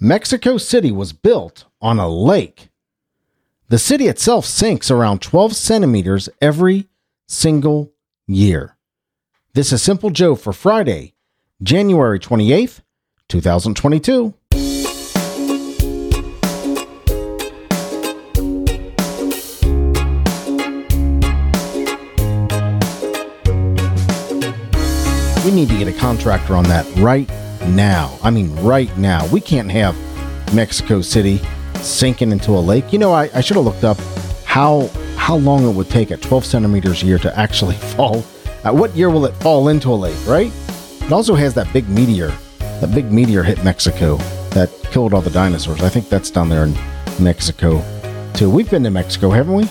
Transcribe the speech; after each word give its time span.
Mexico 0.00 0.58
City 0.58 0.92
was 0.92 1.12
built 1.12 1.64
on 1.80 1.98
a 1.98 2.08
lake. 2.08 2.68
The 3.68 3.78
city 3.78 4.06
itself 4.06 4.44
sinks 4.44 4.92
around 4.92 5.20
12 5.20 5.56
centimeters 5.56 6.28
every 6.40 6.86
single 7.26 7.92
year. 8.24 8.76
This 9.54 9.72
is 9.72 9.82
Simple 9.82 10.10
Joe 10.10 10.36
for 10.36 10.52
Friday, 10.52 11.14
January 11.64 12.20
28th, 12.20 12.82
2022. 13.28 14.34
We 25.44 25.54
need 25.54 25.68
to 25.70 25.76
get 25.76 25.88
a 25.88 25.98
contractor 25.98 26.54
on 26.54 26.62
that 26.64 26.86
right 26.98 27.28
now. 27.74 28.18
I 28.22 28.30
mean, 28.30 28.54
right 28.56 28.94
now. 28.98 29.26
We 29.28 29.40
can't 29.40 29.70
have 29.70 29.96
Mexico 30.54 31.00
City 31.00 31.40
sinking 31.74 32.32
into 32.32 32.52
a 32.52 32.60
lake. 32.60 32.92
You 32.92 32.98
know, 32.98 33.12
I, 33.12 33.30
I 33.34 33.40
should 33.40 33.56
have 33.56 33.64
looked 33.64 33.84
up 33.84 33.98
how 34.44 34.90
how 35.16 35.36
long 35.36 35.68
it 35.68 35.72
would 35.72 35.90
take 35.90 36.10
at 36.10 36.22
12 36.22 36.44
centimeters 36.44 37.02
a 37.02 37.06
year 37.06 37.18
to 37.18 37.38
actually 37.38 37.74
fall. 37.94 38.24
At 38.64 38.74
what 38.74 38.94
year 38.96 39.10
will 39.10 39.26
it 39.26 39.34
fall 39.36 39.68
into 39.68 39.90
a 39.90 39.94
lake, 39.94 40.16
right? 40.26 40.52
It 41.02 41.12
also 41.12 41.34
has 41.34 41.54
that 41.54 41.72
big 41.72 41.88
meteor. 41.88 42.32
That 42.80 42.94
big 42.94 43.12
meteor 43.12 43.42
hit 43.42 43.62
Mexico 43.64 44.16
that 44.50 44.70
killed 44.90 45.14
all 45.14 45.20
the 45.20 45.30
dinosaurs. 45.30 45.82
I 45.82 45.88
think 45.88 46.08
that's 46.08 46.30
down 46.30 46.48
there 46.48 46.64
in 46.64 46.74
Mexico 47.20 47.82
too. 48.34 48.50
We've 48.50 48.70
been 48.70 48.84
to 48.84 48.90
Mexico, 48.90 49.30
haven't 49.30 49.54
we? 49.54 49.68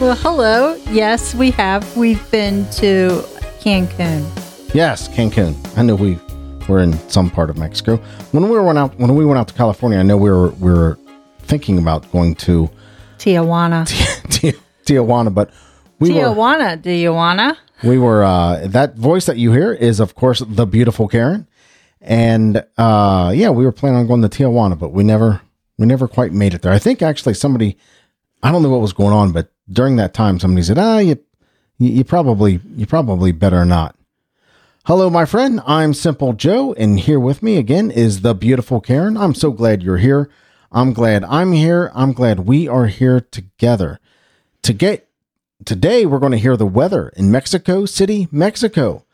Well, 0.00 0.16
hello. 0.16 0.74
Yes, 0.90 1.34
we 1.34 1.52
have. 1.52 1.96
We've 1.96 2.28
been 2.30 2.68
to 2.72 3.24
Cancun. 3.60 4.28
Yes, 4.74 5.08
Cancun. 5.08 5.54
I 5.76 5.82
know 5.82 5.94
we 5.94 6.18
were 6.68 6.80
in 6.80 6.92
some 7.08 7.30
part 7.30 7.50
of 7.50 7.58
Mexico. 7.58 7.96
When 8.32 8.48
we 8.48 8.58
went 8.58 8.78
out 8.78 8.98
when 8.98 9.14
we 9.14 9.24
went 9.24 9.38
out 9.38 9.48
to 9.48 9.54
California, 9.54 9.98
I 9.98 10.02
know 10.02 10.16
we 10.16 10.30
were 10.30 10.50
we 10.50 10.70
were 10.70 10.98
thinking 11.40 11.78
about 11.78 12.10
going 12.12 12.34
to 12.36 12.70
Tijuana. 13.18 13.86
Tijuana, 14.84 15.32
but 15.32 15.50
we 15.98 16.12
were 16.12 16.20
Tijuana. 16.20 17.00
You 17.00 17.12
wanna? 17.12 17.58
we 17.82 17.98
were 17.98 18.24
uh 18.24 18.66
that 18.66 18.96
voice 18.96 19.26
that 19.26 19.36
you 19.36 19.52
hear 19.52 19.72
is 19.72 20.00
of 20.00 20.14
course 20.14 20.42
the 20.46 20.66
beautiful 20.66 21.08
Karen. 21.08 21.46
And 22.00 22.64
uh 22.78 23.32
yeah, 23.34 23.50
we 23.50 23.64
were 23.64 23.72
planning 23.72 24.00
on 24.00 24.06
going 24.06 24.22
to 24.22 24.28
Tijuana, 24.28 24.78
but 24.78 24.90
we 24.90 25.04
never 25.04 25.40
we 25.78 25.86
never 25.86 26.08
quite 26.08 26.32
made 26.32 26.54
it 26.54 26.62
there. 26.62 26.72
I 26.72 26.78
think 26.78 27.02
actually 27.02 27.34
somebody 27.34 27.76
I 28.42 28.50
don't 28.50 28.62
know 28.62 28.70
what 28.70 28.80
was 28.80 28.92
going 28.92 29.12
on, 29.12 29.32
but 29.32 29.52
during 29.70 29.96
that 29.96 30.14
time 30.14 30.40
somebody 30.40 30.62
said, 30.64 30.78
"Ah, 30.78 30.98
you 30.98 31.18
you, 31.78 31.90
you 31.90 32.04
probably 32.04 32.60
you 32.76 32.86
probably 32.86 33.32
better 33.32 33.64
not." 33.64 33.94
Hello, 34.86 35.08
my 35.08 35.24
friend. 35.24 35.60
I'm 35.64 35.94
Simple 35.94 36.32
Joe, 36.32 36.72
and 36.72 36.98
here 36.98 37.20
with 37.20 37.40
me 37.40 37.56
again 37.56 37.88
is 37.88 38.22
the 38.22 38.34
beautiful 38.34 38.80
Karen. 38.80 39.16
I'm 39.16 39.32
so 39.32 39.52
glad 39.52 39.80
you're 39.80 39.98
here. 39.98 40.28
I'm 40.72 40.92
glad 40.92 41.22
I'm 41.22 41.52
here. 41.52 41.92
I'm 41.94 42.12
glad 42.12 42.48
we 42.48 42.66
are 42.66 42.86
here 42.86 43.20
together. 43.20 44.00
To 44.62 44.72
get 44.72 45.08
today, 45.64 46.04
we're 46.04 46.18
going 46.18 46.32
to 46.32 46.38
hear 46.38 46.56
the 46.56 46.66
weather 46.66 47.10
in 47.10 47.30
Mexico 47.30 47.86
City, 47.86 48.26
Mexico. 48.32 49.04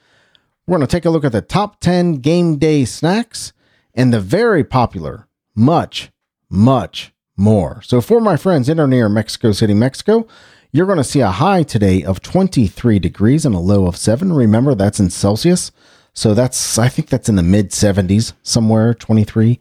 We're 0.67 0.79
going 0.79 0.89
to 0.89 0.91
take 0.91 1.05
a 1.05 1.11
look 1.11 1.27
at 1.27 1.33
the 1.33 1.43
top 1.43 1.81
10 1.81 2.15
game 2.15 2.57
day 2.57 2.87
snacks 2.87 3.53
and 3.93 4.11
the 4.11 4.21
very 4.21 4.65
popular, 4.65 5.29
much, 5.55 6.11
much 6.49 7.13
more. 7.37 7.83
So, 7.83 8.01
for 8.01 8.23
my 8.23 8.39
friends 8.39 8.71
in 8.71 8.81
or 8.81 8.87
near 8.87 9.11
Mexico 9.11 9.53
City, 9.53 9.75
Mexico, 9.75 10.27
you're 10.71 10.87
going 10.87 10.99
to 10.99 11.05
see 11.05 11.21
a 11.21 11.31
high 11.31 11.63
today 11.63 12.03
of 12.03 12.21
23 12.21 12.99
degrees 12.99 13.47
and 13.47 13.55
a 13.55 13.59
low 13.59 13.87
of 13.87 13.97
7. 13.97 14.33
Remember, 14.33 14.75
that's 14.75 15.01
in 15.01 15.11
Celsius. 15.11 15.73
So 16.13 16.35
that's, 16.35 16.79
I 16.79 16.89
think 16.89 17.09
that's 17.09 17.29
in 17.29 17.37
the 17.37 17.43
mid 17.43 17.71
70s, 17.71 18.35
somewhere 18.43 18.93
23, 18.93 19.59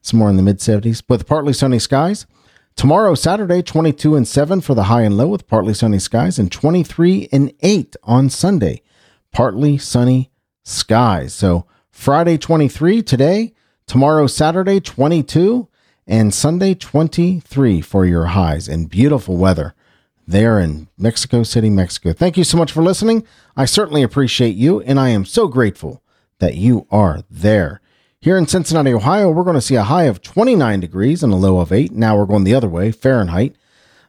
somewhere 0.00 0.30
in 0.30 0.36
the 0.36 0.42
mid 0.42 0.58
70s, 0.58 1.02
with 1.08 1.26
partly 1.26 1.52
sunny 1.52 1.78
skies. 1.78 2.26
Tomorrow, 2.74 3.14
Saturday, 3.14 3.62
22 3.62 4.14
and 4.16 4.28
7 4.28 4.60
for 4.60 4.74
the 4.74 4.84
high 4.84 5.02
and 5.02 5.16
low 5.16 5.28
with 5.28 5.46
partly 5.46 5.74
sunny 5.74 5.98
skies, 5.98 6.38
and 6.38 6.52
23 6.52 7.28
and 7.32 7.52
8 7.60 7.96
on 8.04 8.30
Sunday, 8.30 8.82
partly 9.32 9.78
sunny 9.78 10.30
skies. 10.62 11.34
So 11.34 11.66
Friday, 11.90 12.38
23 12.38 13.02
today, 13.02 13.54
tomorrow, 13.86 14.26
Saturday, 14.26 14.80
22, 14.80 15.68
and 16.06 16.32
Sunday, 16.32 16.74
23 16.74 17.80
for 17.80 18.06
your 18.06 18.26
highs 18.26 18.68
and 18.68 18.88
beautiful 18.88 19.36
weather 19.36 19.74
there 20.26 20.58
in 20.58 20.88
Mexico 20.98 21.42
City, 21.42 21.70
Mexico. 21.70 22.12
Thank 22.12 22.36
you 22.36 22.44
so 22.44 22.58
much 22.58 22.72
for 22.72 22.82
listening. 22.82 23.26
I 23.56 23.64
certainly 23.64 24.02
appreciate 24.02 24.56
you, 24.56 24.80
and 24.80 24.98
I 24.98 25.10
am 25.10 25.24
so 25.24 25.48
grateful 25.48 26.02
that 26.38 26.56
you 26.56 26.86
are 26.90 27.22
there. 27.30 27.80
Here 28.20 28.36
in 28.36 28.46
Cincinnati, 28.46 28.92
Ohio, 28.92 29.30
we're 29.30 29.44
going 29.44 29.54
to 29.54 29.60
see 29.60 29.76
a 29.76 29.84
high 29.84 30.04
of 30.04 30.22
29 30.22 30.80
degrees 30.80 31.22
and 31.22 31.32
a 31.32 31.36
low 31.36 31.60
of 31.60 31.72
8. 31.72 31.92
Now 31.92 32.16
we're 32.16 32.26
going 32.26 32.44
the 32.44 32.54
other 32.54 32.68
way, 32.68 32.90
Fahrenheit. 32.90 33.56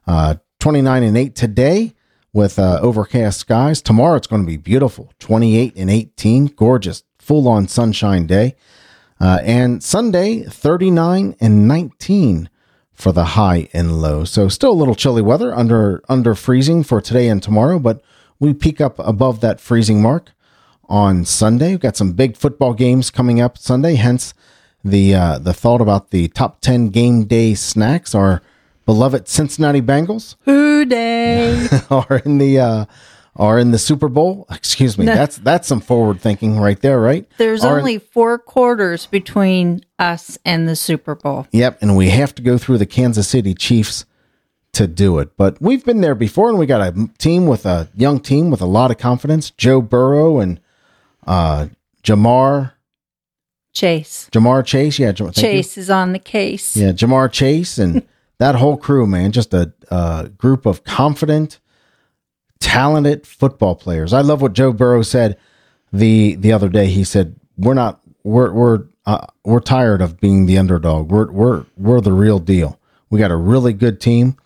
Uh, 0.07 0.35
29 0.59 1.03
and 1.03 1.17
8 1.17 1.35
today 1.35 1.93
with 2.33 2.57
uh, 2.57 2.79
overcast 2.81 3.39
skies. 3.39 3.81
Tomorrow 3.81 4.15
it's 4.15 4.27
going 4.27 4.41
to 4.41 4.47
be 4.47 4.57
beautiful, 4.57 5.13
28 5.19 5.73
and 5.75 5.89
18. 5.89 6.47
Gorgeous, 6.47 7.03
full 7.19 7.47
on 7.47 7.67
sunshine 7.67 8.25
day. 8.25 8.55
Uh, 9.19 9.39
and 9.43 9.83
Sunday, 9.83 10.43
39 10.43 11.35
and 11.39 11.67
19 11.67 12.49
for 12.97 13.11
the 13.11 13.23
high 13.23 13.69
and 13.73 14.01
low. 14.01 14.23
So 14.23 14.47
still 14.49 14.71
a 14.71 14.73
little 14.73 14.95
chilly 14.95 15.21
weather 15.21 15.55
under 15.55 16.01
under 16.09 16.33
freezing 16.33 16.83
for 16.83 16.99
today 16.99 17.29
and 17.29 17.41
tomorrow, 17.41 17.77
but 17.77 18.01
we 18.39 18.53
peak 18.53 18.81
up 18.81 18.97
above 18.97 19.39
that 19.41 19.61
freezing 19.61 20.01
mark 20.01 20.31
on 20.89 21.23
Sunday. 21.23 21.71
We've 21.71 21.79
got 21.79 21.95
some 21.95 22.13
big 22.13 22.35
football 22.35 22.73
games 22.73 23.11
coming 23.11 23.39
up 23.39 23.57
Sunday, 23.57 23.95
hence 23.95 24.33
the 24.83 25.13
uh, 25.13 25.37
the 25.37 25.53
thought 25.53 25.79
about 25.79 26.09
the 26.09 26.27
top 26.29 26.59
10 26.61 26.89
game 26.89 27.25
day 27.25 27.53
snacks 27.53 28.15
our 28.15 28.41
beloved 28.87 29.27
Cincinnati 29.27 29.81
Bengals 29.81 30.35
Who 30.45 30.83
day? 30.83 31.67
are 31.91 32.17
in 32.25 32.39
the 32.39 32.59
uh, 32.59 32.85
are 33.37 33.57
in 33.59 33.71
the 33.71 33.77
Super 33.77 34.09
Bowl. 34.09 34.45
Excuse 34.51 34.97
me. 34.97 35.05
No. 35.05 35.15
That's 35.15 35.37
that's 35.37 35.67
some 35.67 35.79
forward 35.79 36.19
thinking 36.19 36.59
right 36.59 36.79
there, 36.81 36.99
right? 36.99 37.25
There's 37.37 37.63
Are 37.63 37.75
in- 37.75 37.79
only 37.79 37.99
four 37.99 38.37
quarters 38.37 39.05
between 39.05 39.81
us 39.99 40.37
and 40.43 40.67
the 40.67 40.75
Super 40.75 41.15
Bowl. 41.15 41.47
Yep, 41.51 41.79
and 41.81 41.95
we 41.95 42.09
have 42.09 42.33
to 42.35 42.41
go 42.41 42.57
through 42.57 42.79
the 42.79 42.85
Kansas 42.85 43.27
City 43.27 43.53
Chiefs 43.53 44.05
to 44.73 44.85
do 44.87 45.17
it. 45.19 45.37
But 45.37 45.61
we've 45.61 45.83
been 45.85 46.01
there 46.01 46.15
before, 46.15 46.49
and 46.49 46.59
we 46.59 46.65
got 46.65 46.81
a 46.81 47.09
team 47.17 47.47
with 47.47 47.65
a 47.65 47.89
young 47.95 48.19
team 48.19 48.49
with 48.51 48.61
a 48.61 48.65
lot 48.65 48.91
of 48.91 48.97
confidence. 48.97 49.51
Joe 49.51 49.81
Burrow 49.81 50.39
and 50.39 50.59
uh, 51.25 51.67
Ja'Marr 52.03 52.73
Chase. 53.73 54.29
Ja'Marr 54.31 54.65
Chase. 54.65 54.99
Yeah, 54.99 55.11
Jam- 55.11 55.27
thank 55.27 55.37
you. 55.37 55.41
Chase 55.43 55.77
is 55.77 55.89
on 55.89 56.11
the 56.13 56.19
case. 56.19 56.75
Yeah, 56.75 56.91
Ja'Marr 56.91 57.31
Chase 57.31 57.77
and 57.77 58.03
that 58.39 58.55
whole 58.55 58.77
crew, 58.77 59.05
man. 59.07 59.31
Just 59.31 59.53
a, 59.53 59.73
a 59.89 60.29
group 60.37 60.65
of 60.65 60.83
confident, 60.83 61.59
talented 62.59 63.25
football 63.25 63.75
players. 63.75 64.13
I 64.13 64.21
love 64.21 64.41
what 64.41 64.53
Joe 64.53 64.71
Burrow 64.71 65.01
said 65.01 65.37
the 65.91 66.35
the 66.35 66.51
other 66.51 66.69
day. 66.69 66.87
He 66.87 67.03
said, 67.03 67.35
"We're 67.57 67.73
not. 67.73 68.01
We're 68.23 68.51
we're 68.51 68.85
uh, 69.05 69.25
we're 69.43 69.59
tired 69.59 70.01
of 70.01 70.19
being 70.19 70.45
the 70.45 70.57
underdog. 70.57 71.11
We're 71.11 71.31
we're 71.31 71.65
we're 71.77 72.01
the 72.01 72.13
real 72.13 72.39
deal. 72.39 72.79
We 73.09 73.19
got 73.19 73.31
a 73.31 73.37
really 73.37 73.73
good 73.73 74.01
team, 74.01 74.37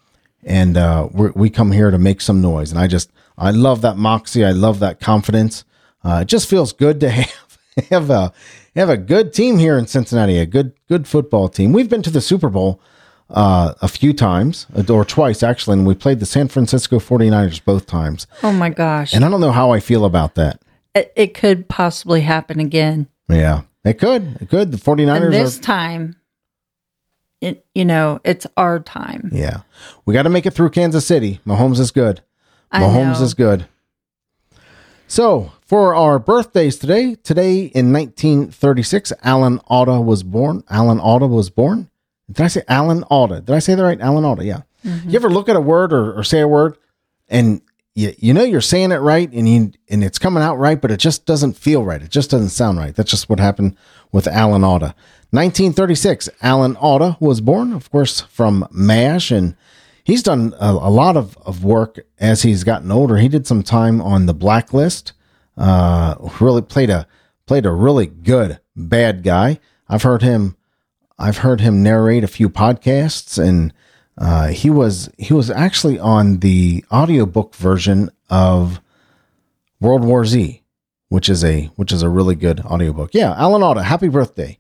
and 0.44 0.78
uh, 0.78 1.10
we 1.12 1.50
come 1.50 1.72
here 1.72 1.92
to 1.92 1.98
make 1.98 2.22
some 2.22 2.42
noise." 2.42 2.72
And 2.72 2.80
I 2.80 2.88
just 2.88 3.12
I 3.38 3.52
love 3.52 3.82
that 3.82 3.98
moxie. 3.98 4.46
I 4.46 4.52
love 4.52 4.80
that 4.80 5.00
confidence. 5.00 5.66
Uh, 6.04 6.20
it 6.22 6.28
just 6.28 6.50
feels 6.50 6.74
good 6.74 7.00
to 7.00 7.10
have 7.10 7.58
have 7.90 8.10
a 8.10 8.34
have 8.76 8.90
a 8.90 8.98
good 8.98 9.34
team 9.34 9.58
here 9.58 9.78
in 9.78 9.88
Cincinnati. 9.88 10.38
A 10.38 10.46
good 10.46 10.74
good 10.88 11.08
football 11.08 11.50
team. 11.50 11.74
We've 11.74 11.90
been 11.90 12.04
to 12.04 12.12
the 12.12 12.22
Super 12.22 12.50
Bowl 12.50 12.82
uh, 13.34 13.74
a 13.82 13.88
few 13.88 14.14
times, 14.14 14.68
or 14.90 15.06
twice 15.06 15.44
actually, 15.44 15.78
and 15.78 15.88
we 15.88 15.96
played 15.96 16.20
the 16.20 16.26
San 16.26 16.48
Francisco 16.48 17.00
49ers 17.00 17.64
both 17.64 17.86
times. 17.88 18.28
Oh 18.44 18.52
my 18.52 18.70
gosh. 18.70 19.14
And 19.14 19.24
I 19.26 19.30
don't 19.30 19.42
know 19.42 19.52
how 19.52 19.72
I 19.72 19.80
feel 19.80 20.06
about 20.06 20.36
that. 20.36 20.62
It, 20.94 21.12
it 21.16 21.34
could 21.34 21.68
possibly 21.70 22.22
happen 22.22 22.60
again. 22.60 23.08
Yeah, 23.30 23.62
it 23.86 23.94
could. 24.00 24.38
It 24.42 24.50
could. 24.50 24.72
The 24.72 24.78
49ers 24.78 25.24
And 25.26 25.34
this 25.34 25.58
are. 25.58 25.62
time, 25.62 26.16
it 27.40 27.66
you 27.74 27.86
know, 27.86 28.20
it's 28.24 28.46
our 28.58 28.80
time. 28.80 29.30
Yeah. 29.34 29.62
We 30.06 30.14
got 30.14 30.24
to 30.24 30.30
make 30.30 30.46
it 30.46 30.52
through 30.52 30.70
Kansas 30.72 31.06
City. 31.06 31.40
Mahomes 31.46 31.80
is 31.80 31.92
good. 31.92 32.22
I 32.72 32.82
Mahomes 32.82 33.22
is 33.22 33.34
good. 33.34 33.68
So, 35.08 35.52
for 35.66 35.94
our 35.94 36.20
birthdays 36.20 36.78
today, 36.78 37.16
today 37.16 37.64
in 37.66 37.92
1936, 37.92 39.12
Alan 39.24 39.60
Alda 39.68 40.00
was 40.00 40.24
born. 40.24 40.64
Alan 40.70 41.00
Alda 41.02 41.28
was 41.28 41.50
born. 41.50 41.90
Did 42.32 42.44
I 42.44 42.48
say 42.48 42.64
Alan 42.68 43.04
Alda? 43.04 43.42
Did 43.42 43.56
I 43.56 43.60
say 43.60 43.76
that 43.76 43.84
right? 43.84 44.00
Alan 44.00 44.26
Alda, 44.26 44.46
yeah. 44.46 44.62
You 44.84 45.16
ever 45.16 45.30
look 45.30 45.48
at 45.48 45.56
a 45.56 45.62
word 45.62 45.94
or, 45.94 46.18
or 46.18 46.24
say 46.24 46.40
a 46.40 46.48
word 46.48 46.78
and 47.30 47.62
you, 47.94 48.14
you 48.18 48.34
know 48.34 48.44
you're 48.44 48.62
saying 48.62 48.92
it 48.92 48.98
right 48.98 49.32
and 49.32 49.48
you 49.48 49.72
and 49.90 50.04
it's 50.04 50.18
coming 50.18 50.42
out 50.42 50.58
right, 50.58 50.80
but 50.80 50.92
it 50.92 50.98
just 50.98 51.26
doesn't 51.26 51.58
feel 51.58 51.84
right. 51.84 52.02
It 52.02 52.10
just 52.10 52.32
doesn't 52.32 52.50
sound 52.50 52.78
right. 52.78 52.96
That's 52.96 53.12
just 53.12 53.30
what 53.30 53.40
happened 53.40 53.76
with 54.12 54.28
Alan 54.28 54.64
Alda. 54.64 54.96
1936, 55.32 56.30
Alan 56.42 56.76
Alda 56.78 57.18
was 57.20 57.42
born, 57.42 57.74
of 57.74 57.90
course, 57.92 58.22
from 58.22 58.68
MASH, 58.72 59.32
and 59.32 59.56
he's 60.04 60.24
done 60.24 60.54
a, 60.60 60.72
a 60.72 60.92
lot 60.92 61.16
of, 61.16 61.38
of 61.46 61.64
work 61.64 62.00
as 62.20 62.42
he's 62.42 62.64
gotten 62.64 62.92
older. 62.92 63.18
He 63.18 63.30
did 63.30 63.48
some 63.48 63.64
time 63.64 64.02
on 64.02 64.26
the 64.26 64.34
Blacklist. 64.34 65.14
Uh, 65.58 66.16
really 66.40 66.62
played 66.62 66.90
a 66.90 67.08
played 67.46 67.66
a 67.66 67.72
really 67.72 68.08
good 68.08 68.60
bad 68.76 69.24
guy. 69.24 69.60
I've 69.88 70.04
heard 70.04 70.22
him 70.22 70.56
I've 71.22 71.38
heard 71.38 71.62
him 71.62 71.84
narrate 71.84 72.24
a 72.24 72.28
few 72.28 72.50
podcasts, 72.50 73.38
and 73.42 73.72
uh, 74.18 74.48
he 74.48 74.70
was 74.72 75.10
he 75.18 75.34
was 75.34 75.50
actually 75.52 76.00
on 76.00 76.40
the 76.40 76.84
audiobook 76.92 77.56
version 77.56 78.10
of 78.30 78.82
World 79.80 80.04
War 80.04 80.26
Z, 80.26 80.64
which 81.10 81.30
is 81.30 81.44
a 81.44 81.66
which 81.76 81.92
is 81.92 82.02
a 82.02 82.10
really 82.10 82.36
good 82.36 82.62
audiobook. 82.62 83.12
Yeah, 83.14 83.34
Alan 83.38 83.62
Alda, 83.64 83.84
happy 83.84 84.10
birthday. 84.10 84.58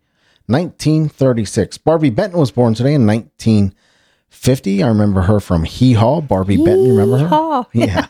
1936. 0.47 1.77
Barbi 1.79 2.09
Benton 2.09 2.39
was 2.39 2.51
born 2.51 2.73
today 2.73 2.93
in 2.93 3.05
1950. 3.07 4.83
I 4.83 4.87
remember 4.87 5.21
her 5.21 5.39
from 5.39 5.63
Hee 5.63 5.93
Haw. 5.93 6.19
Barbi 6.21 6.57
Benton, 6.57 6.85
you 6.85 6.91
remember 6.97 7.17
her? 7.19 7.27
Hee-haw. 7.27 7.63
Yeah. 7.73 8.07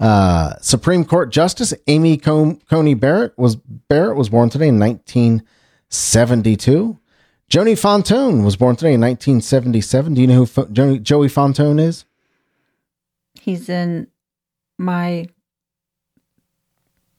Uh, 0.00 0.54
Supreme 0.60 1.04
Court 1.04 1.30
Justice 1.30 1.72
Amy 1.86 2.16
Com- 2.16 2.56
Coney 2.68 2.94
Barrett 2.94 3.36
was 3.38 3.54
Barrett 3.56 4.16
was 4.16 4.28
born 4.28 4.50
today 4.50 4.66
in 4.68 4.78
1972. 4.80 6.98
Joni 7.52 7.74
Fontone 7.74 8.44
was 8.46 8.56
born 8.56 8.76
today 8.76 8.94
in 8.94 9.00
1977. 9.02 10.14
Do 10.14 10.22
you 10.22 10.26
know 10.26 10.36
who 10.36 10.46
Fo- 10.46 10.64
Joni, 10.64 11.02
Joey 11.02 11.28
Fontone 11.28 11.78
is? 11.78 12.06
He's 13.38 13.68
in 13.68 14.06
my 14.78 15.28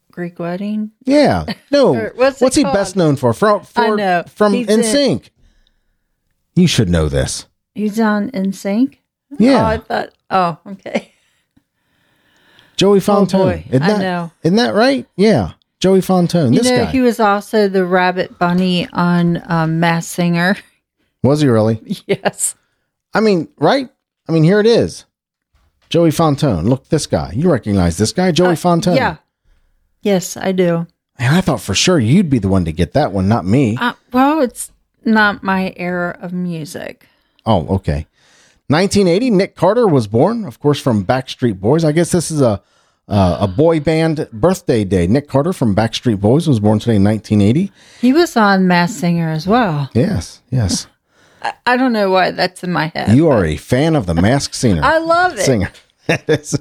Greek 0.09 0.39
wedding. 0.39 0.89
Yeah. 1.05 1.45
No. 1.69 1.93
What's 2.15 2.41
What's, 2.41 2.55
he 2.55 2.63
best 2.63 2.95
known 2.95 3.15
for? 3.15 3.31
For, 3.33 3.63
for 3.63 3.81
I 3.81 3.89
know. 3.95 4.23
from 4.27 4.53
He's 4.53 4.67
in- 4.69 4.79
NSYNC. 4.79 5.29
You 6.55 6.65
should 6.65 6.89
know 6.89 7.09
this. 7.09 7.45
He's 7.75 7.99
on 7.99 8.31
NSYNC. 8.31 8.97
Yeah. 9.37 9.61
Oh, 9.61 9.65
I 9.65 9.77
thought. 9.77 10.13
Oh, 10.31 10.57
okay. 10.65 11.13
Joey 12.75 13.01
Fontone. 13.01 13.35
Oh, 13.35 13.43
boy. 13.45 13.65
Isn't 13.69 13.83
I 13.83 13.97
know. 13.99 14.31
Isn't 14.41 14.57
that 14.57 14.73
right? 14.73 15.05
Yeah. 15.15 15.51
Joey 15.83 15.99
Fontone. 15.99 16.53
You 16.53 16.59
This 16.61 16.69
know, 16.71 16.85
guy. 16.85 16.91
he 16.91 17.01
was 17.01 17.19
also 17.19 17.67
the 17.67 17.83
rabbit 17.85 18.39
bunny 18.39 18.87
on 18.93 19.43
um, 19.51 19.81
Masked 19.81 20.13
Singer. 20.13 20.55
was 21.23 21.41
he 21.41 21.49
really? 21.49 21.81
yes. 22.07 22.55
I 23.13 23.19
mean, 23.19 23.49
right? 23.57 23.89
I 24.29 24.31
mean, 24.31 24.45
here 24.45 24.61
it 24.61 24.65
is. 24.65 25.03
Joey 25.89 26.11
Fontone. 26.11 26.69
Look, 26.69 26.87
this 26.87 27.05
guy. 27.05 27.33
You 27.35 27.51
recognize 27.51 27.97
this 27.97 28.13
guy, 28.13 28.31
Joey 28.31 28.53
Fontone? 28.55 28.93
Uh, 28.93 28.95
Yeah. 28.95 29.15
Yes, 30.03 30.37
I 30.37 30.53
do. 30.53 30.87
And 31.19 31.35
I 31.35 31.41
thought 31.41 31.59
for 31.59 31.73
sure 31.75 31.99
you'd 31.99 32.29
be 32.29 32.39
the 32.39 32.47
one 32.47 32.63
to 32.63 32.71
get 32.71 32.93
that 32.93 33.11
one, 33.11 33.27
not 33.27 33.43
me. 33.45 33.75
Uh, 33.77 33.91
well, 34.13 34.39
it's 34.41 34.71
not 35.03 35.43
my 35.43 35.73
era 35.75 36.17
of 36.21 36.31
music. 36.31 37.09
Oh, 37.45 37.67
okay. 37.75 38.07
1980, 38.67 39.31
Nick 39.31 39.55
Carter 39.57 39.85
was 39.85 40.07
born, 40.07 40.45
of 40.45 40.61
course, 40.61 40.79
from 40.79 41.03
Backstreet 41.03 41.59
Boys. 41.59 41.83
I 41.83 41.91
guess 41.91 42.13
this 42.13 42.31
is 42.31 42.39
a 42.39 42.61
uh, 43.07 43.37
a 43.41 43.47
boy 43.47 43.79
band 43.79 44.27
birthday 44.31 44.83
day. 44.83 45.07
Nick 45.07 45.27
Carter 45.27 45.53
from 45.53 45.75
Backstreet 45.75 46.19
Boys 46.19 46.47
was 46.47 46.59
born 46.59 46.79
today 46.79 46.95
in 46.95 47.03
1980. 47.03 47.71
He 48.01 48.13
was 48.13 48.35
on 48.37 48.67
Masked 48.67 48.99
Singer 48.99 49.29
as 49.29 49.45
well. 49.47 49.89
Yes, 49.93 50.41
yes. 50.49 50.87
I, 51.41 51.53
I 51.65 51.77
don't 51.77 51.91
know 51.93 52.09
why 52.09 52.31
that's 52.31 52.63
in 52.63 52.71
my 52.71 52.87
head. 52.87 53.15
You 53.15 53.27
are 53.29 53.43
a 53.45 53.57
fan 53.57 53.95
of 53.95 54.05
the 54.05 54.13
Masked 54.13 54.55
Singer. 54.55 54.81
I 54.83 54.97
love 54.99 55.33
it 55.33 55.39
Singer. 55.41 55.71
That 56.05 56.27
is, 56.29 56.59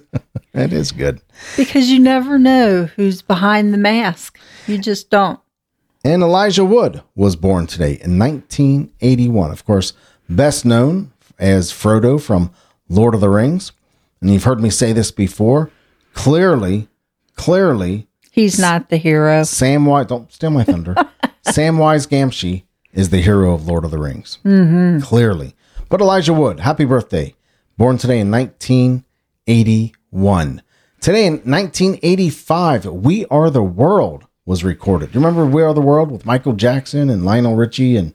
that 0.53 0.73
is 0.73 0.93
good. 0.93 1.21
because 1.57 1.91
you 1.91 1.99
never 1.99 2.39
know 2.39 2.85
who's 2.95 3.23
behind 3.23 3.75
the 3.75 3.79
mask. 3.79 4.39
You 4.69 4.79
just 4.79 5.11
don't. 5.11 5.41
And 6.05 6.23
Elijah 6.23 6.65
Wood 6.65 7.03
was 7.17 7.35
born 7.35 7.67
today 7.67 7.95
in 8.05 8.21
1981. 8.21 9.51
Of 9.51 9.65
course, 9.65 9.95
best 10.29 10.65
known 10.65 11.11
as 11.41 11.73
Frodo 11.73 12.21
from 12.23 12.53
Lord 12.89 13.15
of 13.17 13.21
the 13.21 13.29
Rings. 13.31 13.73
And 14.21 14.31
you've 14.31 14.45
heard 14.45 14.61
me 14.63 14.71
say 14.71 14.93
this 14.93 15.11
before. 15.11 15.73
Clearly, 16.15 16.89
clearly, 17.35 18.07
He's 18.33 18.59
not 18.59 18.89
the 18.89 18.97
hero. 18.97 19.43
Samwise, 19.43 20.09
don't 20.09 20.33
steal 20.33 20.51
my 20.51 20.65
thunder. 20.65 20.95
Samwise 21.45 22.09
Gamgee 22.09 22.63
is 22.95 23.11
the 23.11 23.21
hero 23.21 23.53
of 23.53 23.69
Lord 23.69 23.85
of 23.85 23.91
the 23.91 23.99
Rings. 23.99 24.39
Mm-hmm. 24.43 25.01
Clearly. 25.01 25.55
But 25.91 26.01
Elijah 26.01 26.33
Wood, 26.33 26.61
happy 26.61 26.87
birthday. 26.87 27.35
Born 27.77 27.99
today 27.99 28.21
in 28.21 28.31
1981. 28.31 30.63
Today 31.03 31.27
in 31.27 31.35
1985, 31.35 32.87
We 32.87 33.27
Are 33.27 33.51
the 33.51 33.63
World 33.63 34.25
was 34.47 34.65
recorded. 34.65 35.13
Do 35.13 35.19
you 35.19 35.25
remember 35.25 35.45
We 35.45 35.63
Are 35.63 35.75
the 35.75 35.83
World 35.83 36.11
with 36.11 36.25
Michael 36.25 36.55
Jackson 36.55 37.11
and 37.11 37.27
Lionel 37.27 37.55
Richie 37.57 37.99
and 37.99 38.15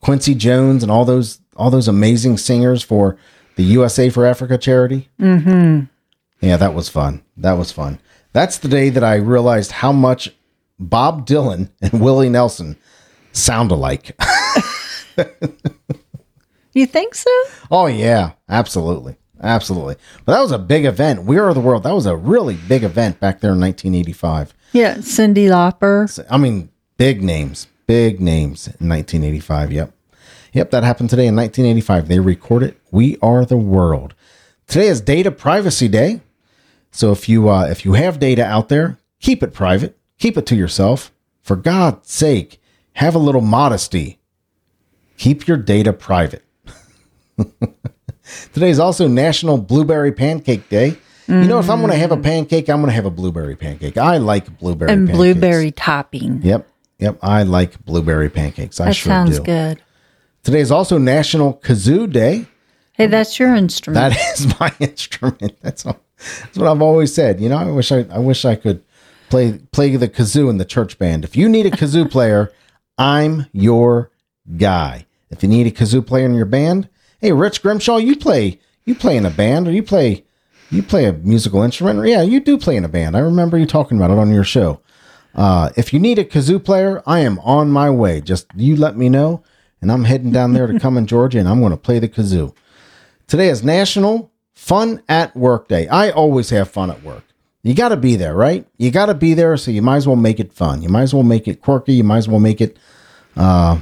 Quincy 0.00 0.36
Jones 0.36 0.84
and 0.84 0.92
all 0.92 1.04
those 1.04 1.40
all 1.56 1.70
those 1.70 1.88
amazing 1.88 2.38
singers 2.38 2.84
for 2.84 3.18
the 3.56 3.64
USA 3.64 4.08
for 4.08 4.24
Africa 4.24 4.56
charity? 4.56 5.08
Mm-hmm. 5.20 5.86
Yeah, 6.40 6.56
that 6.56 6.74
was 6.74 6.88
fun. 6.88 7.22
That 7.36 7.52
was 7.54 7.72
fun. 7.72 7.98
That's 8.32 8.58
the 8.58 8.68
day 8.68 8.90
that 8.90 9.02
I 9.02 9.16
realized 9.16 9.72
how 9.72 9.92
much 9.92 10.34
Bob 10.78 11.26
Dylan 11.26 11.70
and 11.82 12.00
Willie 12.00 12.28
Nelson 12.28 12.76
sound 13.32 13.70
alike. 13.70 14.16
You 16.74 16.86
think 16.86 17.14
so? 17.14 17.30
oh 17.70 17.86
yeah, 17.86 18.32
absolutely. 18.48 19.16
Absolutely. 19.40 19.96
But 20.24 20.32
that 20.32 20.40
was 20.40 20.52
a 20.52 20.58
big 20.58 20.84
event. 20.84 21.24
We 21.24 21.38
Are 21.38 21.54
the 21.54 21.60
World. 21.60 21.84
That 21.84 21.94
was 21.94 22.06
a 22.06 22.16
really 22.16 22.56
big 22.68 22.82
event 22.82 23.20
back 23.20 23.40
there 23.40 23.52
in 23.52 23.60
1985. 23.60 24.52
Yeah, 24.72 24.94
Cyndi 24.96 25.46
Lauper. 25.48 26.24
I 26.28 26.36
mean, 26.36 26.70
big 26.96 27.22
names, 27.22 27.68
big 27.86 28.20
names 28.20 28.66
in 28.66 28.88
1985. 28.88 29.72
Yep. 29.72 29.92
Yep, 30.54 30.70
that 30.72 30.82
happened 30.82 31.10
today 31.10 31.26
in 31.28 31.36
1985. 31.36 32.08
They 32.08 32.18
recorded 32.18 32.76
We 32.90 33.16
Are 33.22 33.44
the 33.44 33.56
World. 33.56 34.14
Today 34.66 34.88
is 34.88 35.00
Data 35.00 35.30
Privacy 35.30 35.86
Day. 35.88 36.20
So 36.90 37.12
if 37.12 37.28
you 37.28 37.48
uh, 37.48 37.66
if 37.66 37.84
you 37.84 37.92
have 37.94 38.18
data 38.18 38.44
out 38.44 38.68
there, 38.68 38.98
keep 39.20 39.42
it 39.42 39.52
private. 39.52 39.96
Keep 40.18 40.36
it 40.36 40.46
to 40.46 40.56
yourself. 40.56 41.12
For 41.42 41.56
God's 41.56 42.10
sake, 42.10 42.60
have 42.94 43.14
a 43.14 43.18
little 43.18 43.40
modesty. 43.40 44.18
Keep 45.16 45.46
your 45.48 45.56
data 45.56 45.92
private. 45.92 46.44
Today 48.52 48.70
is 48.70 48.78
also 48.78 49.08
National 49.08 49.56
Blueberry 49.58 50.12
Pancake 50.12 50.68
Day. 50.68 50.96
You 51.26 51.44
know, 51.44 51.58
if 51.58 51.68
I'm 51.68 51.80
going 51.80 51.90
to 51.92 51.98
have 51.98 52.10
a 52.10 52.16
pancake, 52.16 52.70
I'm 52.70 52.78
going 52.78 52.88
to 52.88 52.94
have 52.94 53.04
a 53.04 53.10
blueberry 53.10 53.54
pancake. 53.54 53.98
I 53.98 54.16
like 54.16 54.58
blueberry 54.58 54.90
And 54.90 55.06
pancakes. 55.08 55.16
blueberry 55.18 55.70
topping. 55.72 56.40
Yep. 56.42 56.66
Yep. 57.00 57.18
I 57.20 57.42
like 57.42 57.84
blueberry 57.84 58.30
pancakes. 58.30 58.80
I 58.80 58.86
That 58.86 58.94
sure 58.96 59.10
sounds 59.10 59.36
do. 59.38 59.44
good. 59.44 59.82
Today 60.42 60.60
is 60.60 60.70
also 60.70 60.96
National 60.96 61.52
Kazoo 61.54 62.10
Day. 62.10 62.46
Hey, 62.98 63.06
that's 63.06 63.38
your 63.38 63.54
instrument. 63.54 64.12
That 64.12 64.20
is 64.34 64.58
my 64.58 64.72
instrument. 64.80 65.56
That's 65.62 65.86
all, 65.86 66.00
that's 66.18 66.58
what 66.58 66.66
I've 66.66 66.82
always 66.82 67.14
said. 67.14 67.40
You 67.40 67.48
know, 67.48 67.56
I 67.56 67.70
wish 67.70 67.92
I 67.92 68.00
I 68.10 68.18
wish 68.18 68.44
I 68.44 68.56
could 68.56 68.82
play 69.30 69.60
play 69.70 69.94
the 69.94 70.08
kazoo 70.08 70.50
in 70.50 70.58
the 70.58 70.64
church 70.64 70.98
band. 70.98 71.24
If 71.24 71.36
you 71.36 71.48
need 71.48 71.64
a 71.64 71.70
kazoo 71.70 72.10
player, 72.10 72.52
I'm 72.98 73.46
your 73.52 74.10
guy. 74.56 75.06
If 75.30 75.44
you 75.44 75.48
need 75.48 75.68
a 75.68 75.70
kazoo 75.70 76.04
player 76.04 76.26
in 76.26 76.34
your 76.34 76.44
band, 76.44 76.88
hey, 77.20 77.32
Rich 77.32 77.62
Grimshaw, 77.62 77.98
you 77.98 78.16
play 78.16 78.58
you 78.84 78.96
play 78.96 79.16
in 79.16 79.24
a 79.24 79.30
band 79.30 79.68
or 79.68 79.70
you 79.70 79.84
play 79.84 80.24
you 80.70 80.82
play 80.82 81.04
a 81.04 81.12
musical 81.12 81.62
instrument. 81.62 82.04
Yeah, 82.08 82.22
you 82.22 82.40
do 82.40 82.58
play 82.58 82.74
in 82.76 82.84
a 82.84 82.88
band. 82.88 83.16
I 83.16 83.20
remember 83.20 83.56
you 83.56 83.66
talking 83.66 83.96
about 83.96 84.10
it 84.10 84.18
on 84.18 84.32
your 84.32 84.44
show. 84.44 84.80
Uh, 85.36 85.70
if 85.76 85.92
you 85.92 86.00
need 86.00 86.18
a 86.18 86.24
kazoo 86.24 86.62
player, 86.62 87.00
I 87.06 87.20
am 87.20 87.38
on 87.40 87.70
my 87.70 87.90
way. 87.90 88.20
Just 88.20 88.48
you 88.56 88.74
let 88.74 88.96
me 88.96 89.08
know, 89.08 89.44
and 89.80 89.92
I'm 89.92 90.02
heading 90.02 90.32
down 90.32 90.52
there 90.52 90.66
to 90.66 90.80
come 90.80 90.98
in 90.98 91.06
Georgia, 91.14 91.38
and 91.38 91.48
I'm 91.48 91.60
going 91.60 91.70
to 91.70 91.76
play 91.76 92.00
the 92.00 92.08
kazoo. 92.08 92.54
Today 93.28 93.50
is 93.50 93.62
National 93.62 94.32
Fun 94.54 95.02
at 95.06 95.36
Work 95.36 95.68
Day. 95.68 95.86
I 95.88 96.08
always 96.08 96.48
have 96.48 96.70
fun 96.70 96.90
at 96.90 97.02
work. 97.02 97.24
You 97.62 97.74
got 97.74 97.90
to 97.90 97.96
be 97.98 98.16
there, 98.16 98.34
right? 98.34 98.66
You 98.78 98.90
got 98.90 99.06
to 99.06 99.14
be 99.14 99.34
there, 99.34 99.54
so 99.58 99.70
you 99.70 99.82
might 99.82 99.98
as 99.98 100.06
well 100.06 100.16
make 100.16 100.40
it 100.40 100.50
fun. 100.50 100.80
You 100.80 100.88
might 100.88 101.02
as 101.02 101.12
well 101.12 101.22
make 101.22 101.46
it 101.46 101.60
quirky. 101.60 101.92
You 101.92 102.04
might 102.04 102.16
as 102.16 102.28
well 102.28 102.40
make 102.40 102.62
it 102.62 102.78
uh, 103.36 103.80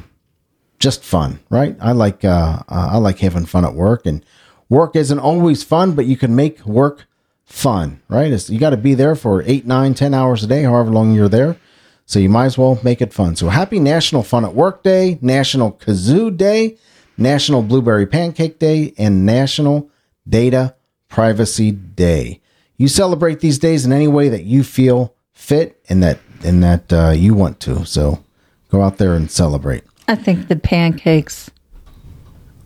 just 0.81 1.05
fun, 1.05 1.39
right? 1.49 1.77
I 1.81 1.93
like 1.93 2.25
uh, 2.25 2.65
I 2.69 2.97
like 2.97 3.21
having 3.21 3.47
fun 3.47 3.65
at 3.65 3.75
work, 3.75 4.05
and 4.05 4.27
work 4.69 4.97
isn't 4.97 5.21
always 5.21 5.63
fun, 5.63 5.93
but 5.93 6.07
you 6.07 6.17
can 6.17 6.35
make 6.35 6.67
work 6.67 7.07
fun, 7.45 8.03
right? 8.09 8.33
It's, 8.33 8.51
you 8.51 8.59
got 8.59 8.71
to 8.71 8.77
be 8.77 8.95
there 8.95 9.15
for 9.15 9.43
eight, 9.43 9.65
nine, 9.65 9.95
ten 9.95 10.13
hours 10.13 10.43
a 10.43 10.49
day, 10.49 10.65
however 10.65 10.91
long 10.91 11.15
you're 11.15 11.29
there. 11.29 11.57
So 12.05 12.19
you 12.19 12.29
might 12.29 12.47
as 12.47 12.59
well 12.59 12.81
make 12.83 13.01
it 13.01 13.15
fun. 13.15 13.37
So 13.37 13.49
happy 13.49 13.79
National 13.79 14.25
Fun 14.25 14.45
at 14.45 14.57
Work 14.57 14.83
Day, 14.83 15.21
National 15.23 15.71
Kazoo 15.71 16.37
Day, 16.37 16.79
National 17.17 17.63
Blueberry 17.63 18.07
Pancake 18.07 18.59
Day, 18.59 18.95
and 18.99 19.25
National 19.25 19.91
Data 20.29 20.75
Privacy 21.09 21.71
Day. 21.71 22.41
You 22.77 22.89
celebrate 22.89 23.41
these 23.41 23.59
days 23.59 23.87
in 23.87 23.93
any 23.93 24.09
way 24.09 24.29
that 24.29 24.45
you 24.45 24.63
feel 24.63 25.15
fit 25.33 25.81
and 25.89 26.03
that 26.03 26.19
and 26.45 26.63
that 26.63 26.93
uh, 26.93 27.11
you 27.11 27.35
want 27.35 27.61
to. 27.61 27.85
So 27.87 28.23
go 28.71 28.83
out 28.83 28.99
there 28.99 29.15
and 29.15 29.31
celebrate. 29.31 29.85
I 30.09 30.15
think 30.15 30.49
the 30.49 30.57
pancakes, 30.57 31.51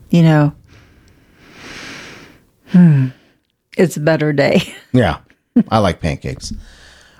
you 0.09 0.21
know, 0.21 0.53
hmm, 2.69 3.07
it's 3.77 3.97
a 3.97 4.01
better 4.01 4.33
day. 4.33 4.75
Yeah, 4.93 5.19
I 5.69 5.77
like 5.77 6.01
pancakes. 6.01 6.51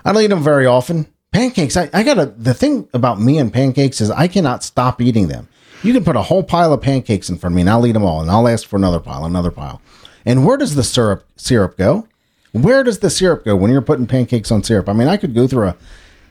I 0.04 0.12
don't 0.12 0.22
eat 0.22 0.26
them 0.26 0.42
very 0.42 0.66
often. 0.66 1.06
Pancakes, 1.32 1.74
I, 1.78 1.88
I 1.94 2.02
gotta, 2.02 2.26
the 2.26 2.52
thing 2.52 2.86
about 2.92 3.18
me 3.18 3.38
and 3.38 3.50
pancakes 3.50 4.02
is 4.02 4.10
I 4.10 4.28
cannot 4.28 4.62
stop 4.62 5.00
eating 5.00 5.28
them. 5.28 5.48
You 5.82 5.92
can 5.92 6.04
put 6.04 6.16
a 6.16 6.22
whole 6.22 6.42
pile 6.42 6.72
of 6.72 6.80
pancakes 6.80 7.28
in 7.28 7.38
front 7.38 7.52
of 7.52 7.56
me 7.56 7.62
and 7.62 7.70
I'll 7.70 7.86
eat 7.86 7.92
them 7.92 8.04
all 8.04 8.20
and 8.20 8.30
I'll 8.30 8.48
ask 8.48 8.66
for 8.66 8.76
another 8.76 9.00
pile, 9.00 9.24
another 9.24 9.50
pile. 9.50 9.80
And 10.24 10.46
where 10.46 10.56
does 10.56 10.74
the 10.74 10.84
syrup 10.84 11.24
syrup 11.36 11.76
go? 11.76 12.06
Where 12.52 12.82
does 12.84 13.00
the 13.00 13.10
syrup 13.10 13.44
go 13.44 13.56
when 13.56 13.70
you're 13.70 13.80
putting 13.80 14.06
pancakes 14.06 14.50
on 14.50 14.62
syrup? 14.62 14.88
I 14.88 14.92
mean, 14.92 15.08
I 15.08 15.16
could 15.16 15.34
go 15.34 15.46
through 15.46 15.68
a 15.68 15.76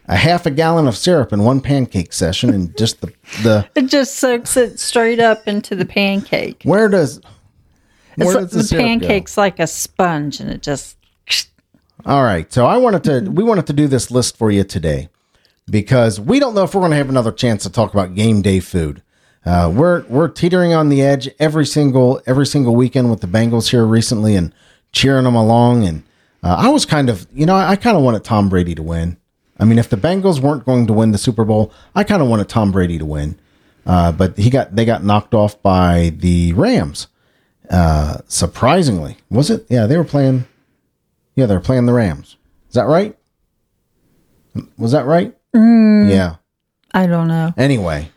a 0.08 0.16
half 0.16 0.46
a 0.46 0.52
gallon 0.52 0.88
of 0.88 0.98
syrup 0.98 1.32
in 1.32 1.44
one 1.44 1.62
pancake 1.62 2.12
session, 2.12 2.50
and 2.50 2.76
just 2.78 3.02
the 3.02 3.14
the 3.44 3.68
It 3.76 3.88
just 3.88 4.16
soaks 4.16 4.58
it 4.58 4.80
straight 4.80 5.20
up 5.20 5.48
into 5.48 5.76
the 5.76 5.86
pancake. 5.86 6.62
where 6.64 6.90
does 6.90 7.22
where 8.16 8.34
does 8.34 8.52
the 8.52 8.64
syrup 8.64 8.84
go? 8.84 8.88
pancake's 8.88 9.38
like 9.38 9.60
a 9.60 9.68
sponge, 9.68 10.40
and 10.40 10.50
it 10.50 10.62
just 10.62 10.98
All 12.06 12.24
right. 12.24 12.52
So 12.52 12.66
I 12.66 12.78
wanted 12.78 13.04
to 13.06 13.32
we 13.32 13.44
wanted 13.44 13.68
to 13.68 13.74
do 13.74 13.88
this 13.88 14.12
list 14.12 14.38
for 14.38 14.52
you 14.52 14.64
today 14.64 15.10
because 15.70 16.20
we 16.20 16.40
don't 16.40 16.54
know 16.56 16.64
if 16.64 16.76
we're 16.76 16.82
going 16.82 16.92
to 16.92 16.98
have 16.98 17.10
another 17.10 17.32
chance 17.32 17.64
to 17.64 17.70
talk 17.70 17.94
about 17.94 18.16
game 18.16 18.42
day 18.42 18.60
food. 18.60 19.02
Uh, 19.46 19.72
we're 19.74 20.04
we're 20.08 20.28
teetering 20.28 20.74
on 20.74 20.90
the 20.90 21.02
edge 21.02 21.30
every 21.40 21.66
single 21.66 22.22
every 22.26 22.46
single 22.46 22.76
weekend 22.76 23.10
with 23.10 23.22
the 23.22 23.28
Bengals 23.28 23.70
here 23.72 23.86
recently 23.86 24.36
and 24.36 24.54
cheering 24.92 25.24
them 25.24 25.36
along. 25.36 25.86
And 25.86 26.04
uh, 26.44 26.56
I 26.60 26.70
was 26.70 26.86
kind 26.86 27.10
of 27.10 27.28
you 27.34 27.46
know 27.46 27.56
I, 27.56 27.72
I 27.72 27.76
kind 27.76 27.98
of 27.98 28.04
wanted 28.04 28.24
Tom 28.24 28.50
Brady 28.50 28.76
to 28.76 28.84
win. 28.84 29.18
I 29.60 29.66
mean, 29.66 29.78
if 29.78 29.90
the 29.90 29.98
Bengals 29.98 30.40
weren't 30.40 30.66
going 30.66 30.88
to 30.88 30.94
win 30.94 31.12
the 31.12 31.18
Super 31.18 31.44
Bowl, 31.46 31.72
I 31.96 32.04
kind 32.04 32.22
of 32.22 32.28
wanted 32.28 32.50
Tom 32.50 32.72
Brady 32.72 32.98
to 32.98 33.06
win. 33.06 33.40
Uh, 33.86 34.12
but 34.12 34.38
he 34.38 34.50
got 34.50 34.76
they 34.76 34.86
got 34.86 35.04
knocked 35.04 35.34
off 35.34 35.62
by 35.62 36.14
the 36.16 36.54
Rams. 36.54 37.08
Uh, 37.70 38.18
surprisingly, 38.28 39.18
was 39.30 39.50
it? 39.50 39.66
Yeah, 39.70 39.88
they 39.88 39.98
were 39.98 40.04
playing. 40.04 40.46
Yeah, 41.36 41.46
they're 41.46 41.60
playing 41.60 41.86
the 41.86 41.94
Rams. 41.94 42.38
Is 42.70 42.76
that 42.76 42.86
right? 42.88 43.18
Was 44.78 44.92
that 44.92 45.06
right? 45.06 45.36
Yeah. 45.54 46.36
I 46.94 47.08
don't 47.08 47.28
know. 47.28 47.54
Anyway, 47.58 48.10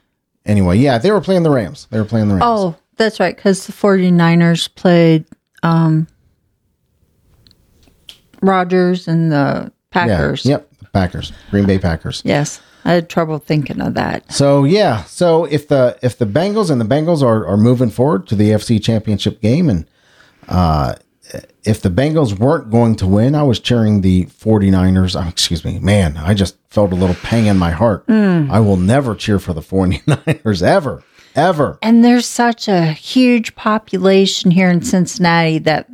anyway, 0.44 0.78
yeah, 0.78 0.98
they 0.98 1.10
were 1.10 1.20
playing 1.20 1.42
the 1.42 1.50
Rams. 1.50 1.86
They 1.90 1.98
were 1.98 2.04
playing 2.04 2.28
the 2.28 2.34
Rams. 2.34 2.44
Oh, 2.44 2.76
that's 2.96 3.20
right, 3.20 3.34
because 3.34 3.66
the 3.66 3.72
49ers 3.72 4.74
played 4.74 5.26
um, 5.62 6.06
Rodgers 8.42 9.08
and 9.08 9.32
the 9.32 9.64
yeah. 9.64 9.68
Packers. 9.90 10.44
Yep. 10.44 10.70
The 10.78 10.88
Packers. 10.90 11.32
Green 11.50 11.66
Bay 11.66 11.78
Packers. 11.78 12.22
Yes, 12.24 12.60
I 12.84 12.92
had 12.92 13.08
trouble 13.08 13.38
thinking 13.38 13.80
of 13.80 13.94
that. 13.94 14.30
So 14.30 14.64
yeah, 14.64 15.04
so 15.04 15.44
if 15.46 15.68
the 15.68 15.98
if 16.02 16.18
the 16.18 16.26
Bengals 16.26 16.70
and 16.70 16.80
the 16.80 16.84
Bengals 16.84 17.22
are 17.22 17.46
are 17.46 17.56
moving 17.56 17.90
forward 17.90 18.26
to 18.28 18.34
the 18.34 18.50
FC 18.50 18.82
Championship 18.82 19.40
game 19.40 19.68
and 19.68 19.86
uh 20.48 20.94
if 21.64 21.80
the 21.80 21.88
Bengals 21.90 22.38
weren't 22.38 22.70
going 22.70 22.96
to 22.96 23.06
win, 23.06 23.34
I 23.34 23.42
was 23.42 23.58
cheering 23.60 24.02
the 24.02 24.26
49ers. 24.26 25.20
Oh, 25.20 25.28
excuse 25.28 25.64
me. 25.64 25.78
Man, 25.78 26.16
I 26.16 26.34
just 26.34 26.56
felt 26.68 26.92
a 26.92 26.96
little 26.96 27.16
pang 27.16 27.46
in 27.46 27.56
my 27.56 27.70
heart. 27.70 28.04
I 28.08 28.60
will 28.60 28.76
never 28.76 29.14
cheer 29.14 29.38
for 29.38 29.52
the 29.52 29.60
49ers 29.62 30.62
ever. 30.66 31.02
Ever. 31.34 31.78
And 31.82 32.04
there's 32.04 32.26
such 32.26 32.68
a 32.68 32.92
huge 32.92 33.56
population 33.56 34.52
here 34.52 34.70
in 34.70 34.82
Cincinnati 34.82 35.58
that 35.60 35.88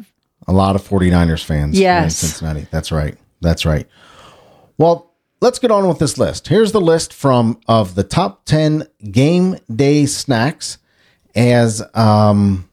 A 0.46 0.52
lot 0.52 0.76
of 0.76 0.87
49ers 0.87 1.42
fans 1.44 1.78
Yes. 1.78 2.16
Cincinnati. 2.16 2.66
That's 2.70 2.92
right. 2.92 3.16
That's 3.40 3.64
right. 3.64 3.87
Well, 4.76 5.14
let's 5.40 5.58
get 5.58 5.70
on 5.70 5.88
with 5.88 5.99
this 5.99 6.18
list. 6.18 6.49
Here's 6.49 6.72
the 6.72 6.80
list 6.80 7.14
from 7.14 7.58
of 7.68 7.94
the 7.94 8.04
top 8.04 8.44
10 8.44 8.87
game 9.10 9.56
day 9.75 10.04
snacks 10.06 10.76
as 11.34 11.82
um 11.94 12.68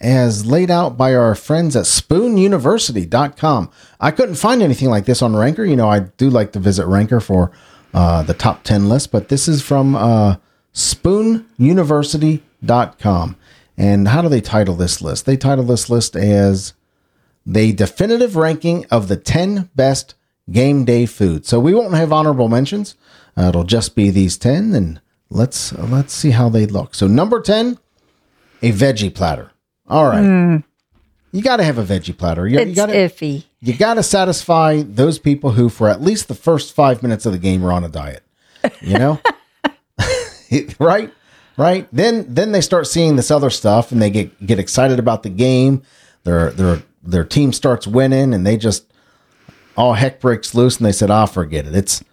as 0.00 0.46
laid 0.46 0.70
out 0.70 0.96
by 0.96 1.14
our 1.14 1.34
friends 1.34 1.76
at 1.76 1.84
spoonuniversity.com. 1.84 3.70
I 4.00 4.10
couldn't 4.10 4.36
find 4.36 4.62
anything 4.62 4.88
like 4.90 5.04
this 5.06 5.22
on 5.22 5.36
Ranker. 5.36 5.64
You 5.64 5.76
know, 5.76 5.88
I 5.88 6.00
do 6.00 6.28
like 6.28 6.52
to 6.52 6.58
visit 6.58 6.86
Ranker 6.86 7.20
for 7.20 7.50
uh, 7.94 8.22
the 8.22 8.34
top 8.34 8.62
10 8.62 8.88
list, 8.88 9.10
but 9.10 9.28
this 9.28 9.48
is 9.48 9.62
from 9.62 9.96
uh, 9.96 10.36
spoonuniversity.com. 10.74 13.36
And 13.78 14.08
how 14.08 14.22
do 14.22 14.28
they 14.28 14.40
title 14.40 14.74
this 14.74 15.02
list? 15.02 15.26
They 15.26 15.36
title 15.36 15.64
this 15.64 15.90
list 15.90 16.16
as 16.16 16.72
the 17.44 17.72
definitive 17.72 18.36
ranking 18.36 18.86
of 18.86 19.08
the 19.08 19.16
10 19.16 19.70
best 19.74 20.14
game 20.50 20.84
day 20.84 21.06
food. 21.06 21.46
So 21.46 21.60
we 21.60 21.74
won't 21.74 21.94
have 21.94 22.12
honorable 22.12 22.48
mentions. 22.48 22.96
Uh, 23.36 23.48
it'll 23.48 23.64
just 23.64 23.94
be 23.94 24.10
these 24.10 24.38
10 24.38 24.74
and 24.74 25.00
let's 25.28 25.72
let's 25.72 26.12
see 26.12 26.30
how 26.30 26.48
they 26.48 26.66
look. 26.66 26.94
So 26.94 27.06
number 27.06 27.40
10, 27.40 27.78
a 28.62 28.72
veggie 28.72 29.14
platter. 29.14 29.50
All 29.88 30.06
right. 30.06 30.62
You 31.32 31.42
got 31.42 31.56
to 31.56 31.64
have 31.64 31.78
a 31.78 31.84
veggie 31.84 32.16
platter. 32.16 32.46
You, 32.46 32.60
you 32.60 32.74
got 32.74 32.86
to 32.86 32.94
iffy. 32.94 33.44
you 33.60 33.76
got 33.76 33.94
to 33.94 34.02
satisfy 34.02 34.82
those 34.82 35.18
people 35.18 35.50
who 35.52 35.68
for 35.68 35.88
at 35.88 36.00
least 36.00 36.28
the 36.28 36.34
first 36.34 36.74
5 36.74 37.02
minutes 37.02 37.26
of 37.26 37.32
the 37.32 37.38
game 37.38 37.64
are 37.64 37.72
on 37.72 37.84
a 37.84 37.88
diet. 37.88 38.22
You 38.80 38.98
know? 38.98 39.20
right? 40.78 41.12
Right? 41.56 41.88
Then 41.92 42.26
then 42.28 42.52
they 42.52 42.60
start 42.60 42.86
seeing 42.86 43.16
this 43.16 43.30
other 43.30 43.50
stuff 43.50 43.92
and 43.92 44.00
they 44.00 44.10
get 44.10 44.46
get 44.46 44.58
excited 44.58 44.98
about 44.98 45.22
the 45.22 45.30
game. 45.30 45.82
Their 46.24 46.50
their 46.50 46.82
their 47.02 47.24
team 47.24 47.52
starts 47.52 47.86
winning 47.86 48.34
and 48.34 48.46
they 48.46 48.56
just 48.56 48.92
all 49.76 49.94
heck 49.94 50.20
breaks 50.20 50.54
loose 50.54 50.76
and 50.76 50.86
they 50.86 50.92
said, 50.92 51.10
"Ah, 51.10 51.26
forget 51.26 51.66
it. 51.66 51.74
It's 51.74 52.04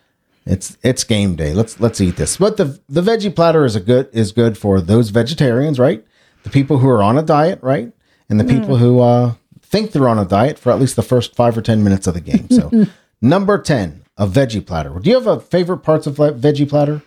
it's 0.46 0.78
it's 0.82 1.04
game 1.04 1.36
day. 1.36 1.54
Let's 1.54 1.80
let's 1.80 2.00
eat 2.00 2.16
this." 2.16 2.38
But 2.38 2.58
the 2.58 2.80
the 2.88 3.02
veggie 3.02 3.36
platter 3.36 3.66
is 3.66 3.76
a 3.76 3.82
good 3.82 4.10
is 4.14 4.32
good 4.32 4.58
for 4.58 4.80
those 4.80 5.10
vegetarians, 5.10 5.78
right? 5.78 6.06
The 6.44 6.50
people 6.50 6.78
who 6.78 6.90
are 6.90 7.02
on 7.02 7.18
a 7.18 7.24
diet, 7.24 7.60
right? 7.62 7.92
And 8.30 8.40
the 8.40 8.46
people 8.46 8.78
who 8.78 9.00
uh 9.00 9.34
think 9.62 9.92
they're 9.92 10.10
on 10.10 10.20
a 10.20 10.26
diet 10.26 10.60
for 10.60 10.72
at 10.72 10.80
least 10.80 10.96
the 10.96 11.02
first 11.02 11.36
5 11.36 11.58
or 11.58 11.62
10 11.62 11.84
minutes 11.84 12.06
of 12.06 12.14
the 12.14 12.22
game. 12.22 12.48
So, 12.52 12.86
number 13.22 13.58
10, 13.58 14.04
a 14.18 14.28
veggie 14.28 14.66
platter. 14.66 15.00
Do 15.00 15.10
you 15.10 15.16
have 15.16 15.26
a 15.26 15.40
favorite 15.40 15.80
parts 15.80 16.06
of 16.06 16.18
veggie 16.18 16.70
platter? 16.70 17.02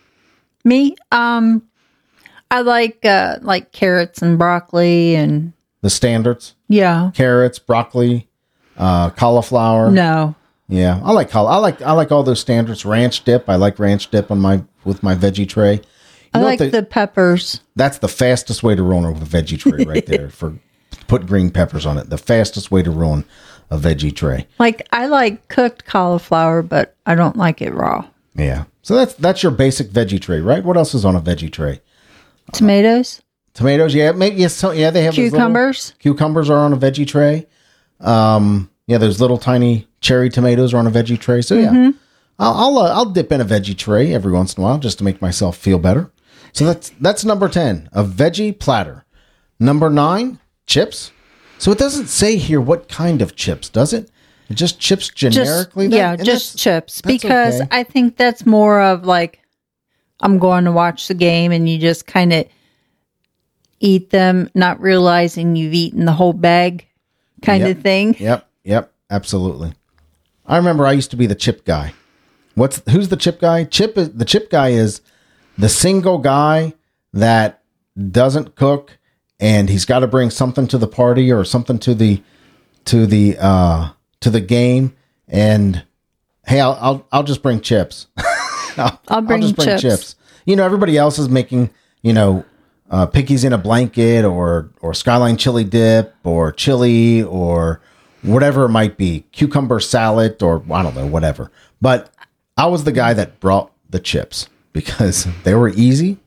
Me, 0.65 0.97
um, 1.13 1.63
I 2.51 2.63
like 2.63 3.05
uh, 3.05 3.39
like 3.43 3.73
carrots 3.73 4.23
and 4.23 4.39
broccoli 4.39 5.15
and 5.15 5.53
The 5.83 5.91
standards: 5.91 6.55
yeah. 6.69 7.13
carrots, 7.15 7.59
broccoli, 7.59 8.29
uh, 8.77 9.11
cauliflower. 9.11 9.91
No, 9.91 10.35
Yeah, 10.69 11.01
I 11.05 11.13
like 11.13 11.35
I 11.35 11.41
like 11.57 11.83
I 11.83 11.93
like 11.93 12.11
all 12.11 12.25
those 12.25 12.41
standards. 12.41 12.85
Ranch 12.85 13.23
dip. 13.25 13.49
I 13.49 13.55
like 13.57 13.79
ranch 13.79 14.11
dip 14.11 14.31
on 14.31 14.41
my 14.41 14.65
with 14.85 15.03
my 15.03 15.15
veggie 15.15 15.49
tray. 15.49 15.83
I 16.37 16.43
like 16.43 16.61
what 16.61 16.73
the, 16.73 16.83
peppers. 16.83 17.61
that's 17.77 17.99
the 17.99 18.09
fastest 18.09 18.63
way 18.63 18.75
to 18.75 18.83
ruin 18.83 19.05
a 19.05 19.13
veggie 19.13 19.59
tray 19.59 19.85
right 19.85 20.07
there. 20.07 20.31
For 20.31 20.59
put 21.09 21.27
green 21.27 21.51
peppers 21.51 21.87
on 21.87 21.99
it. 21.99 22.11
The 22.11 22.19
fastest 22.19 22.71
way 22.71 22.83
to 22.83 22.91
ruin 22.91 23.25
a 23.71 23.79
veggie 23.79 24.15
tray. 24.15 24.47
Like 24.59 24.87
I 24.93 25.07
like 25.07 25.49
cooked 25.49 25.85
cauliflower, 25.85 26.63
but 26.63 26.97
I 27.07 27.15
don't 27.15 27.37
like 27.37 27.61
it 27.63 27.73
raw. 27.75 28.07
Yeah. 28.35 28.65
So 28.83 28.95
that's 28.95 29.15
that's 29.15 29.43
your 29.43 29.53
basic 29.53 29.89
veggie 29.91 30.21
tray, 30.21 30.41
right? 30.41 30.65
What 30.65 30.77
else 30.77 30.95
is 30.95 31.05
on 31.05 31.17
a 31.17 31.21
veggie 31.21 31.53
tray? 31.53 31.81
Tomatoes, 32.53 33.23
Tomatoes, 33.55 33.95
yeah, 33.95 34.13
maybe 34.13 34.37
yes, 34.37 34.55
so, 34.55 34.71
yeah, 34.71 34.91
they 34.91 35.03
have 35.05 35.15
those 35.15 35.33
little- 35.33 35.39
cucumbers. 35.39 35.95
cucumbers 35.99 36.51
are 36.51 36.59
on 36.59 36.73
a 36.73 36.77
veggie 36.77 37.07
tray. 37.07 37.47
Um, 38.01 38.71
yeah, 38.87 38.99
those 38.99 39.21
little 39.21 39.39
tiny 39.39 39.89
cherry 40.01 40.29
tomatoes 40.31 40.75
are 40.75 40.77
on 40.77 40.87
a 40.87 40.91
veggie 40.91 41.19
tray. 41.19 41.41
So 41.43 41.57
yeah, 41.57 41.91
I'll 42.39 42.55
I'll, 42.55 42.79
uh, 42.79 42.93
I'll 42.95 43.07
dip 43.07 43.33
in 43.33 43.41
a 43.41 43.45
veggie 43.45 43.77
tray 43.77 44.13
every 44.15 44.31
once 44.31 44.55
in 44.55 44.63
a 44.63 44.67
while 44.67 44.79
just 44.79 44.99
to 44.99 45.05
make 45.05 45.21
myself 45.23 45.57
feel 45.57 45.79
better. 45.79 46.11
So 46.57 46.65
that's 46.65 46.89
that's 47.03 47.23
number 47.23 47.51
ten, 47.51 47.91
a 47.93 48.03
veggie 48.03 48.59
platter. 48.59 49.05
Number 49.61 49.91
nine, 49.91 50.39
chips. 50.67 51.13
So 51.59 51.71
it 51.71 51.77
doesn't 51.77 52.07
say 52.07 52.37
here 52.37 52.63
what 52.63 52.89
kind 52.89 53.21
of 53.21 53.37
chips, 53.37 53.69
does 53.69 53.93
it? 53.93 54.11
It 54.49 54.55
just 54.55 54.81
chips 54.81 55.11
Just 55.11 55.35
generically. 55.37 55.89
That- 55.89 55.97
yeah, 55.97 56.13
and 56.15 56.25
just 56.25 56.59
chips. 56.59 57.03
Because 57.03 57.61
okay. 57.61 57.69
I 57.71 57.83
think 57.83 58.17
that's 58.17 58.47
more 58.47 58.81
of 58.81 59.05
like 59.05 59.41
I'm 60.21 60.39
going 60.39 60.65
to 60.65 60.73
watch 60.73 61.09
the 61.09 61.15
game, 61.15 61.53
and 61.53 61.69
you 61.69 61.77
just 61.77 62.07
kind 62.07 62.33
of 62.33 62.47
eat 63.79 64.09
them, 64.09 64.49
not 64.55 64.81
realizing 64.81 65.57
you've 65.57 65.75
eaten 65.75 66.07
the 66.07 66.13
whole 66.13 66.33
bag, 66.33 66.87
kind 67.43 67.65
Yep. 67.67 67.77
of 67.77 67.83
thing. 67.83 68.17
Yep, 68.19 68.49
yep, 68.65 68.93
absolutely. 69.11 69.75
I 70.47 70.57
remember 70.57 70.87
I 70.87 70.93
used 70.93 71.11
to 71.11 71.17
be 71.19 71.27
the 71.27 71.35
chip 71.35 71.67
guy. 71.67 71.93
What's 72.55 72.81
who's 72.89 73.11
the 73.11 73.17
chip 73.19 73.41
guy? 73.41 73.65
Chip 73.65 73.99
is 73.99 74.13
the 74.15 74.25
chip 74.25 74.49
guy 74.49 74.71
is 74.71 75.03
the 75.59 75.69
single 75.69 76.19
guy 76.19 76.75
that 77.13 77.63
doesn't 78.11 78.55
cook 78.57 78.99
and 79.41 79.69
he's 79.69 79.85
got 79.85 80.01
to 80.01 80.07
bring 80.07 80.31
something 80.31 80.67
to 80.69 80.79
the 80.79 80.87
party 80.87 81.33
or 81.33 81.45
something 81.45 81.79
to 81.79 81.95
the 81.95 82.23
to 82.85 83.07
the 83.07 83.37
uh 83.39 83.91
to 84.21 84.31
the 84.31 84.41
game 84.41 84.95
and 85.29 85.85
hey 86.47 86.61
I'll 86.61 86.79
I'll, 86.81 87.07
I'll 87.13 87.23
just 87.23 87.43
bring 87.43 87.61
chips. 87.61 88.07
I'll, 88.77 89.01
I'll 89.09 89.23
bring 89.23 89.55
chips. 89.55 90.17
You 90.45 90.57
know 90.57 90.65
everybody 90.65 90.97
else 90.97 91.19
is 91.19 91.29
making, 91.29 91.71
you 92.03 92.13
know, 92.13 92.45
uh, 92.91 93.07
pickies 93.07 93.45
in 93.45 93.53
a 93.53 93.59
blanket 93.59 94.25
or 94.25 94.71
or 94.81 94.95
skyline 94.95 95.37
chili 95.37 95.65
dip 95.65 96.15
or 96.25 96.53
chili 96.53 97.23
or 97.23 97.81
whatever 98.23 98.65
it 98.65 98.71
might 98.71 98.97
be, 98.97 99.25
cucumber 99.33 99.81
salad 99.81 100.43
or 100.43 100.63
I 100.71 100.83
don't 100.83 100.95
know, 100.95 101.07
whatever. 101.07 101.51
But 101.81 102.11
I 102.57 102.67
was 102.67 102.85
the 102.85 102.93
guy 102.93 103.15
that 103.15 103.41
brought 103.41 103.73
the 103.89 104.01
chips 104.01 104.49
because 104.77 105.27
they 105.45 105.55
were 105.55 105.71
easy. 105.71 106.19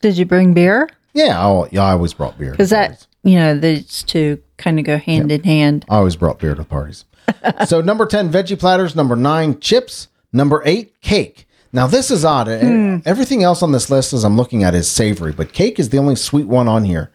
Did 0.00 0.18
you 0.18 0.26
bring 0.26 0.52
beer? 0.52 0.88
Yeah, 1.14 1.38
I, 1.46 1.68
yeah, 1.70 1.82
I 1.84 1.92
always 1.92 2.12
brought 2.12 2.36
beer. 2.38 2.50
Because 2.50 2.70
that 2.70 3.06
you 3.22 3.36
know 3.36 3.56
these 3.56 4.02
two 4.02 4.42
kind 4.58 4.78
of 4.78 4.84
go 4.84 4.98
hand 4.98 5.30
in 5.30 5.42
hand. 5.44 5.84
I 5.88 5.96
always 5.96 6.16
brought 6.16 6.38
beer 6.40 6.54
to 6.54 6.64
parties. 6.64 7.04
so 7.66 7.80
number 7.80 8.04
10, 8.06 8.32
veggie 8.32 8.58
platters. 8.58 8.96
Number 8.96 9.14
nine, 9.16 9.60
chips. 9.60 10.08
Number 10.32 10.62
eight, 10.64 11.00
cake. 11.00 11.46
Now 11.72 11.86
this 11.86 12.10
is 12.10 12.24
odd. 12.24 12.48
E- 12.48 13.02
Everything 13.06 13.42
else 13.44 13.62
on 13.62 13.70
this 13.72 13.88
list 13.90 14.12
as 14.12 14.24
I'm 14.24 14.36
looking 14.36 14.64
at 14.64 14.74
is 14.74 14.90
savory, 14.90 15.32
but 15.32 15.52
cake 15.52 15.78
is 15.78 15.90
the 15.90 15.98
only 15.98 16.16
sweet 16.16 16.46
one 16.46 16.66
on 16.68 16.84
here. 16.84 17.10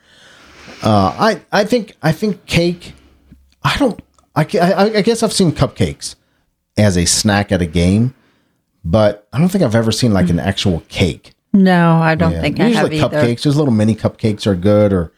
Uh, 0.84 1.14
I, 1.20 1.42
I 1.52 1.64
think, 1.66 1.96
I 2.02 2.12
think 2.12 2.46
cake, 2.46 2.94
I 3.64 3.76
don't, 3.78 4.00
I, 4.36 4.48
I, 4.62 4.84
I 4.98 5.02
guess 5.02 5.24
I've 5.24 5.34
seen 5.34 5.52
cupcakes 5.52 6.16
as 6.78 6.96
a 6.98 7.06
snack 7.06 7.52
at 7.52 7.62
a 7.62 7.66
game, 7.66 8.14
but 8.86 9.28
I 9.34 9.40
don't 9.40 9.50
think 9.50 9.64
I've 9.64 9.76
ever 9.76 9.92
seen 9.92 10.14
like 10.14 10.30
an 10.30 10.40
actual 10.40 10.82
cake. 10.90 11.34
No, 11.54 11.96
I 11.98 12.16
don't 12.16 12.34
Yeah. 12.34 12.42
think 12.42 12.60
I 12.60 12.64
have 12.70 12.92
Usually 12.92 13.00
either. 13.02 13.18
cupcakes, 13.36 13.42
those 13.44 13.56
little 13.56 13.74
mini 13.74 13.96
cupcakes 13.96 14.46
are 14.46 14.56
good 14.56 14.94
or 14.94 15.12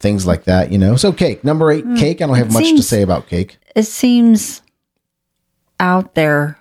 things 0.00 0.26
like 0.26 0.44
that, 0.44 0.70
you 0.72 0.78
know. 0.78 0.96
So 0.96 1.12
cake, 1.12 1.44
number 1.44 1.70
eight, 1.70 1.84
cake. 1.96 2.20
I 2.22 2.26
don't 2.26 2.36
have 2.36 2.52
much 2.52 2.64
to 2.68 2.74
Mm, 2.74 2.82
say 2.82 3.02
about 3.02 3.28
cake. 3.28 3.58
It 3.74 3.84
seems 3.84 4.62
out 5.80 6.14
there 6.14 6.58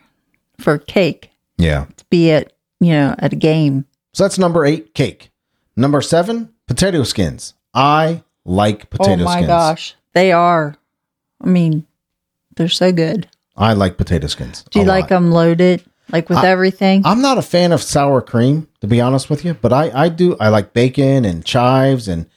for 0.60 0.78
cake 0.78 1.32
Yeah. 1.58 1.86
to 1.98 2.06
be 2.10 2.32
at 2.32 2.54
you 2.80 2.92
know 2.92 3.16
at 3.20 3.34
a 3.34 3.36
game. 3.36 3.86
So 4.14 4.24
that's 4.24 4.38
number 4.38 4.66
eight, 4.66 4.94
cake. 4.94 5.32
Number 5.76 6.02
seven, 6.02 6.50
potato 6.68 7.04
skins. 7.04 7.54
I 7.74 8.24
like 8.46 8.90
potato 8.90 9.16
skins. 9.18 9.22
oh 9.22 9.26
my 9.26 9.36
skins. 9.38 9.48
gosh, 9.48 9.96
they 10.14 10.32
are. 10.32 10.76
I 11.44 11.48
mean, 11.48 11.86
they're 12.56 12.70
so 12.70 12.92
good. 12.92 13.28
I 13.56 13.74
like 13.74 13.98
potato 13.98 14.28
skins. 14.28 14.64
Do 14.72 14.80
you 14.80 14.86
like 14.86 15.04
lot. 15.04 15.10
them 15.10 15.32
loaded, 15.32 15.84
like 16.12 16.30
with 16.30 16.44
everything? 16.44 17.02
I'm 17.06 17.22
not 17.22 17.38
a 17.38 17.42
fan 17.42 17.72
of 17.72 17.82
sour 17.82 18.22
cream, 18.22 18.68
to 18.82 18.88
be 18.88 19.02
honest 19.02 19.30
with 19.30 19.44
you, 19.44 19.54
but 19.54 19.74
I, 19.74 19.92
I 19.94 20.10
do. 20.10 20.38
I 20.40 20.50
like 20.50 20.74
bacon 20.74 21.26
and 21.26 21.46
chives 21.46 22.08
and 22.08 22.28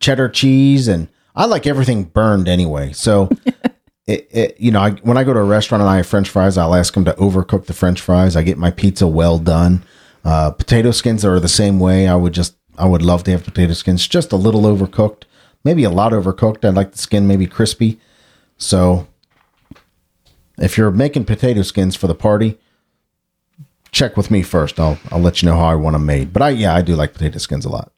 cheddar 0.00 0.28
cheese, 0.28 0.88
and 0.88 1.08
I 1.34 1.46
like 1.46 1.66
everything 1.66 2.04
burned 2.04 2.48
anyway. 2.48 2.92
So, 2.92 3.30
it, 4.06 4.28
it, 4.30 4.60
you 4.60 4.70
know, 4.70 4.80
I, 4.80 4.90
when 5.02 5.16
I 5.16 5.24
go 5.24 5.32
to 5.32 5.40
a 5.40 5.44
restaurant 5.44 5.80
and 5.80 5.90
I 5.90 5.98
have 5.98 6.06
French 6.06 6.28
fries, 6.28 6.58
I'll 6.58 6.74
ask 6.74 6.94
them 6.94 7.04
to 7.04 7.12
overcook 7.12 7.66
the 7.66 7.72
French 7.72 8.00
fries. 8.00 8.36
I 8.36 8.42
get 8.42 8.58
my 8.58 8.70
pizza 8.70 9.06
well 9.06 9.38
done. 9.38 9.84
Uh, 10.24 10.50
potato 10.50 10.90
skins 10.90 11.24
are 11.24 11.40
the 11.40 11.48
same 11.48 11.80
way. 11.80 12.06
I 12.06 12.14
would 12.14 12.32
just, 12.32 12.56
I 12.78 12.86
would 12.86 13.02
love 13.02 13.24
to 13.24 13.30
have 13.32 13.44
potato 13.44 13.72
skins 13.72 14.06
just 14.06 14.32
a 14.32 14.36
little 14.36 14.62
overcooked, 14.62 15.24
maybe 15.64 15.84
a 15.84 15.90
lot 15.90 16.12
overcooked. 16.12 16.64
I'd 16.64 16.74
like 16.74 16.92
the 16.92 16.98
skin 16.98 17.26
maybe 17.26 17.46
crispy. 17.46 18.00
So, 18.56 19.08
if 20.58 20.76
you're 20.76 20.90
making 20.90 21.24
potato 21.24 21.62
skins 21.62 21.96
for 21.96 22.06
the 22.06 22.14
party, 22.14 22.58
check 23.92 24.16
with 24.16 24.30
me 24.30 24.42
first. 24.42 24.80
I'll 24.80 24.98
I'll 25.10 25.20
let 25.20 25.42
you 25.42 25.48
know 25.48 25.56
how 25.56 25.66
I 25.66 25.74
want 25.74 25.94
them 25.94 26.06
made. 26.06 26.32
But 26.32 26.42
I 26.42 26.50
yeah, 26.50 26.74
I 26.74 26.82
do 26.82 26.96
like 26.96 27.12
potato 27.12 27.38
skins 27.38 27.64
a 27.64 27.68
lot. 27.68 27.92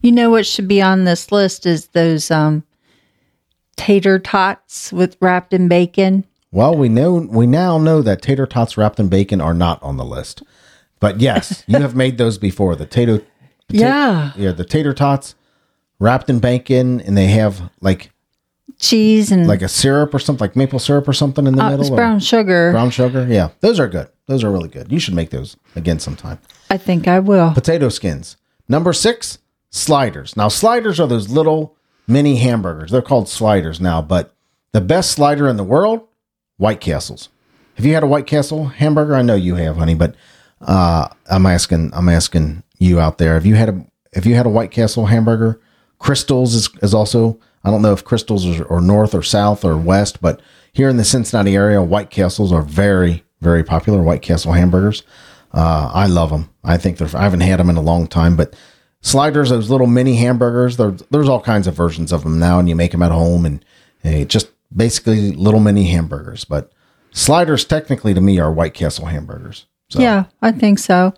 You 0.00 0.12
know 0.12 0.30
what 0.30 0.46
should 0.46 0.68
be 0.68 0.80
on 0.82 1.04
this 1.04 1.30
list 1.30 1.66
is 1.66 1.88
those 1.88 2.30
um 2.30 2.64
tater 3.76 4.18
tots 4.18 4.92
with 4.92 5.16
wrapped 5.20 5.52
in 5.52 5.68
bacon. 5.68 6.24
Well, 6.50 6.76
we 6.76 6.88
know 6.88 7.14
we 7.30 7.46
now 7.46 7.78
know 7.78 8.02
that 8.02 8.22
tater 8.22 8.46
tots 8.46 8.76
wrapped 8.76 9.00
in 9.00 9.08
bacon 9.08 9.40
are 9.40 9.54
not 9.54 9.82
on 9.82 9.96
the 9.96 10.04
list. 10.04 10.42
But 11.00 11.20
yes, 11.20 11.64
you 11.66 11.78
have 11.78 11.96
made 11.96 12.18
those 12.18 12.38
before. 12.38 12.76
The 12.76 12.86
tato, 12.86 13.16
the 13.68 13.78
ta- 13.78 13.84
Yeah. 13.84 14.32
yeah, 14.36 14.52
the 14.52 14.64
tater 14.64 14.92
tots 14.94 15.34
wrapped 15.98 16.28
in 16.30 16.38
bacon, 16.38 17.00
and 17.00 17.16
they 17.16 17.26
have 17.28 17.70
like 17.80 18.11
Cheese 18.82 19.30
and 19.30 19.46
like 19.46 19.62
a 19.62 19.68
syrup 19.68 20.12
or 20.12 20.18
something, 20.18 20.44
like 20.44 20.56
maple 20.56 20.80
syrup 20.80 21.06
or 21.06 21.12
something 21.12 21.46
in 21.46 21.54
the 21.54 21.62
uh, 21.62 21.70
middle. 21.70 21.86
it's 21.86 21.94
brown 21.94 22.18
sugar. 22.18 22.72
brown 22.72 22.90
sugar. 22.90 23.26
Yeah, 23.28 23.50
those 23.60 23.78
are 23.78 23.88
good. 23.88 24.08
Those 24.26 24.42
are 24.42 24.50
really 24.50 24.68
good. 24.68 24.90
You 24.90 24.98
should 24.98 25.14
make 25.14 25.30
those 25.30 25.56
again 25.76 26.00
sometime. 26.00 26.38
I 26.68 26.78
think 26.78 27.06
I 27.06 27.20
will. 27.20 27.52
potato 27.52 27.88
skins. 27.88 28.36
Number 28.68 28.92
six, 28.92 29.38
sliders. 29.70 30.36
Now, 30.36 30.48
sliders 30.48 30.98
are 30.98 31.06
those 31.06 31.30
little 31.30 31.76
mini 32.08 32.36
hamburgers. 32.36 32.90
They're 32.90 33.02
called 33.02 33.28
sliders 33.28 33.80
now, 33.80 34.02
but 34.02 34.34
the 34.72 34.80
best 34.80 35.12
slider 35.12 35.48
in 35.48 35.56
the 35.56 35.64
world, 35.64 36.06
White 36.56 36.80
Castles. 36.80 37.28
Have 37.74 37.86
you 37.86 37.94
had 37.94 38.02
a 38.02 38.06
White 38.06 38.26
Castle 38.26 38.66
hamburger? 38.66 39.14
I 39.14 39.22
know 39.22 39.34
you 39.34 39.54
have, 39.56 39.76
honey, 39.76 39.94
but 39.94 40.14
uh, 40.60 41.08
I'm 41.30 41.46
asking, 41.46 41.92
I'm 41.94 42.08
asking 42.08 42.62
you 42.78 43.00
out 43.00 43.18
there. 43.18 43.34
Have 43.34 43.46
you 43.46 43.54
had 43.54 43.68
a, 43.68 43.86
have 44.14 44.26
you 44.26 44.34
had 44.34 44.46
a 44.46 44.50
White 44.50 44.70
Castle 44.70 45.06
hamburger? 45.06 45.60
Krystals 46.00 46.54
is, 46.54 46.68
is 46.82 46.94
also, 46.94 47.38
I 47.64 47.70
don't 47.70 47.82
know 47.82 47.92
if 47.92 48.04
Krystals 48.04 48.60
are, 48.60 48.64
or 48.64 48.80
north 48.80 49.14
or 49.14 49.22
south 49.22 49.64
or 49.64 49.76
west, 49.76 50.20
but 50.20 50.40
here 50.72 50.88
in 50.88 50.96
the 50.96 51.04
Cincinnati 51.04 51.54
area, 51.54 51.82
White 51.82 52.10
Castles 52.10 52.52
are 52.52 52.62
very, 52.62 53.24
very 53.40 53.62
popular. 53.62 54.02
White 54.02 54.22
Castle 54.22 54.52
hamburgers. 54.52 55.02
Uh, 55.52 55.90
I 55.92 56.06
love 56.06 56.30
them. 56.30 56.50
I 56.64 56.76
think 56.78 56.98
they're. 56.98 57.14
I 57.14 57.24
haven't 57.24 57.40
had 57.40 57.58
them 57.60 57.70
in 57.70 57.76
a 57.76 57.82
long 57.82 58.06
time, 58.06 58.36
but 58.36 58.56
sliders, 59.02 59.50
those 59.50 59.68
little 59.68 59.86
mini 59.86 60.16
hamburgers. 60.16 60.76
There's 60.76 61.28
all 61.28 61.40
kinds 61.42 61.66
of 61.66 61.74
versions 61.74 62.10
of 62.10 62.24
them 62.24 62.38
now, 62.38 62.58
and 62.58 62.68
you 62.68 62.74
make 62.74 62.92
them 62.92 63.02
at 63.02 63.12
home, 63.12 63.44
and 63.44 63.64
eh, 64.02 64.24
just 64.24 64.50
basically 64.74 65.32
little 65.32 65.60
mini 65.60 65.84
hamburgers. 65.88 66.44
But 66.44 66.72
sliders, 67.10 67.64
technically, 67.64 68.14
to 68.14 68.20
me, 68.20 68.38
are 68.38 68.50
White 68.50 68.74
Castle 68.74 69.06
hamburgers. 69.06 69.66
So, 69.90 70.00
Yeah, 70.00 70.24
I 70.40 70.52
think 70.52 70.78
so. 70.78 71.12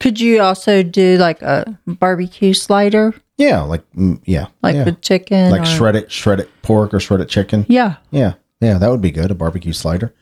Could 0.00 0.20
you 0.20 0.40
also 0.40 0.82
do 0.82 1.16
like 1.18 1.42
a 1.42 1.78
barbecue 1.86 2.54
slider, 2.54 3.14
yeah, 3.36 3.62
like 3.62 3.90
mm, 3.92 4.20
yeah, 4.24 4.46
like 4.62 4.74
yeah. 4.74 4.84
with 4.84 5.00
chicken? 5.00 5.50
like 5.50 5.62
or- 5.62 5.66
shredded 5.66 6.10
shredded 6.10 6.48
pork 6.62 6.94
or 6.94 7.00
shredded 7.00 7.28
chicken. 7.28 7.66
Yeah. 7.68 7.96
Yeah, 8.10 8.34
yeah, 8.60 8.78
that 8.78 8.90
would 8.90 9.00
be 9.00 9.10
good. 9.10 9.30
A 9.30 9.34
barbecue 9.34 9.72
slider. 9.72 10.14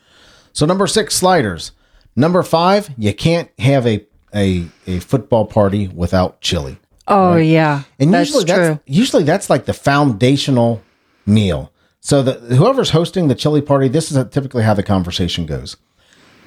So 0.53 0.67
number 0.67 0.87
six, 0.87 1.15
sliders. 1.15 1.73
Number 2.15 2.43
five, 2.43 2.91
you 2.97 3.13
can't 3.15 3.51
have 3.59 3.87
a 3.87 4.07
a, 4.35 4.67
a 4.87 4.99
football 5.01 5.47
party 5.47 5.89
without 5.89 6.41
chili. 6.41 6.79
Oh 7.09 7.37
yeah. 7.37 7.83
And 7.99 8.13
that's 8.13 8.29
usually 8.31 8.45
true. 8.45 8.57
that's 8.57 8.81
usually 8.87 9.23
that's 9.23 9.49
like 9.49 9.65
the 9.65 9.75
foundational 9.75 10.83
meal. 11.25 11.73
So 12.01 12.23
the 12.23 12.33
whoever's 12.55 12.91
hosting 12.91 13.29
the 13.29 13.35
chili 13.35 13.63
party, 13.63 13.89
this 13.89 14.13
is 14.13 14.25
typically 14.31 14.63
how 14.63 14.75
the 14.75 14.83
conversation 14.83 15.47
goes. 15.47 15.77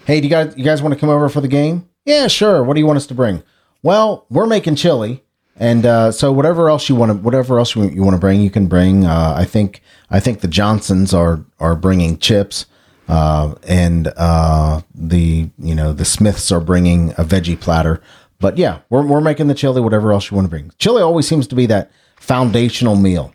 Hey, 0.06 0.22
do 0.22 0.28
you 0.28 0.30
guys 0.30 0.54
you 0.58 0.63
guys 0.63 0.82
want 0.82 0.94
to 0.94 1.00
come 1.00 1.10
over 1.10 1.30
for 1.30 1.42
the 1.42 1.48
game? 1.48 1.88
Yeah, 2.10 2.28
sure. 2.28 2.63
What 2.63 2.74
do 2.74 2.80
you 2.80 2.88
want 2.88 2.98
us 2.98 3.06
to 3.08 3.13
bring? 3.13 3.43
Well, 3.84 4.26
we're 4.30 4.48
making 4.48 4.76
chili, 4.76 5.24
and 5.56 5.86
uh, 5.86 6.12
so 6.12 6.32
whatever 6.32 6.69
else 6.69 6.89
you 6.89 6.95
want 6.95 7.12
to 7.12 7.17
whatever 7.19 7.60
else 7.60 7.76
you, 7.76 7.88
you 7.89 8.02
want 8.04 8.15
to 8.15 8.19
bring, 8.19 8.41
you 8.41 8.50
can 8.50 8.65
bring. 8.67 9.06
Uh, 9.06 9.36
I 9.38 9.45
think 9.45 9.82
I 10.10 10.19
think 10.19 10.39
the 10.41 10.48
Johnsons 10.48 11.13
are 11.13 11.45
are 11.60 11.76
bringing 11.76 12.17
chips, 12.17 12.65
uh, 13.08 13.54
and 13.67 14.12
uh, 14.17 14.82
the 14.95 15.50
you 15.60 15.76
know 15.76 15.93
the 15.93 16.04
Smiths 16.04 16.52
are 16.52 16.60
bringing 16.60 17.12
a 17.12 17.24
veggie 17.24 17.60
platter. 17.60 18.02
But 18.39 18.58
yeah, 18.58 18.80
we're 18.89 19.06
we're 19.06 19.22
making 19.22 19.48
the 19.48 19.54
chili. 19.54 19.80
Whatever 19.80 20.12
else 20.12 20.32
you 20.32 20.36
want 20.36 20.45
to 20.45 20.50
bring, 20.50 20.72
chili 20.80 21.02
always 21.04 21.28
seems 21.28 21.45
to 21.48 21.56
be 21.56 21.67
that 21.67 21.91
foundational 22.17 22.95
meal 22.95 23.34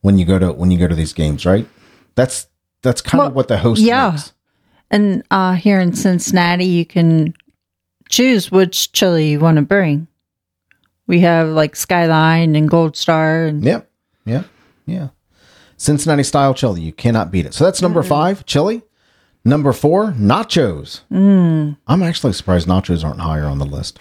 when 0.00 0.16
you 0.16 0.24
go 0.24 0.38
to 0.38 0.50
when 0.52 0.70
you 0.70 0.78
go 0.78 0.88
to 0.88 0.94
these 0.94 1.12
games, 1.12 1.44
right? 1.44 1.68
That's 2.14 2.46
that's 2.82 3.00
kind 3.02 3.18
Well, 3.20 3.28
of 3.28 3.34
what 3.34 3.48
the 3.48 3.58
host 3.58 3.82
yeah. 3.82 4.12
makes. 4.12 4.32
And 4.90 5.22
uh, 5.30 5.54
here 5.54 5.78
in 5.80 5.92
Cincinnati, 5.94 6.64
you 6.66 6.84
can 6.86 7.34
choose 8.08 8.50
which 8.50 8.92
chili 8.92 9.30
you 9.30 9.40
want 9.40 9.56
to 9.56 9.62
bring. 9.62 10.06
We 11.06 11.20
have 11.20 11.48
like 11.48 11.76
Skyline 11.76 12.56
and 12.56 12.68
Gold 12.68 12.96
Star, 12.96 13.46
and 13.46 13.62
Yep. 13.62 13.90
Yeah. 14.24 14.44
Yeah. 14.86 15.08
Cincinnati 15.76 16.22
style 16.22 16.54
chili. 16.54 16.80
You 16.80 16.92
cannot 16.92 17.30
beat 17.30 17.46
it. 17.46 17.54
So 17.54 17.64
that's 17.64 17.82
number 17.82 18.02
mm. 18.02 18.08
five, 18.08 18.46
chili. 18.46 18.82
Number 19.44 19.72
four, 19.72 20.12
nachos. 20.12 21.02
Mm. 21.12 21.76
I'm 21.86 22.02
actually 22.02 22.32
surprised 22.32 22.66
nachos 22.66 23.04
aren't 23.04 23.20
higher 23.20 23.44
on 23.44 23.58
the 23.58 23.66
list. 23.66 24.00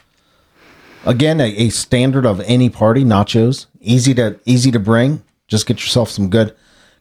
Again, 1.06 1.42
a, 1.42 1.54
a 1.58 1.70
standard 1.70 2.26
of 2.26 2.40
any 2.42 2.70
party, 2.70 3.04
nachos. 3.04 3.66
Easy 3.82 4.14
to 4.14 4.40
easy 4.46 4.72
to 4.72 4.80
bring. 4.80 5.22
Just 5.50 5.66
get 5.66 5.82
yourself 5.82 6.10
some 6.10 6.30
good 6.30 6.56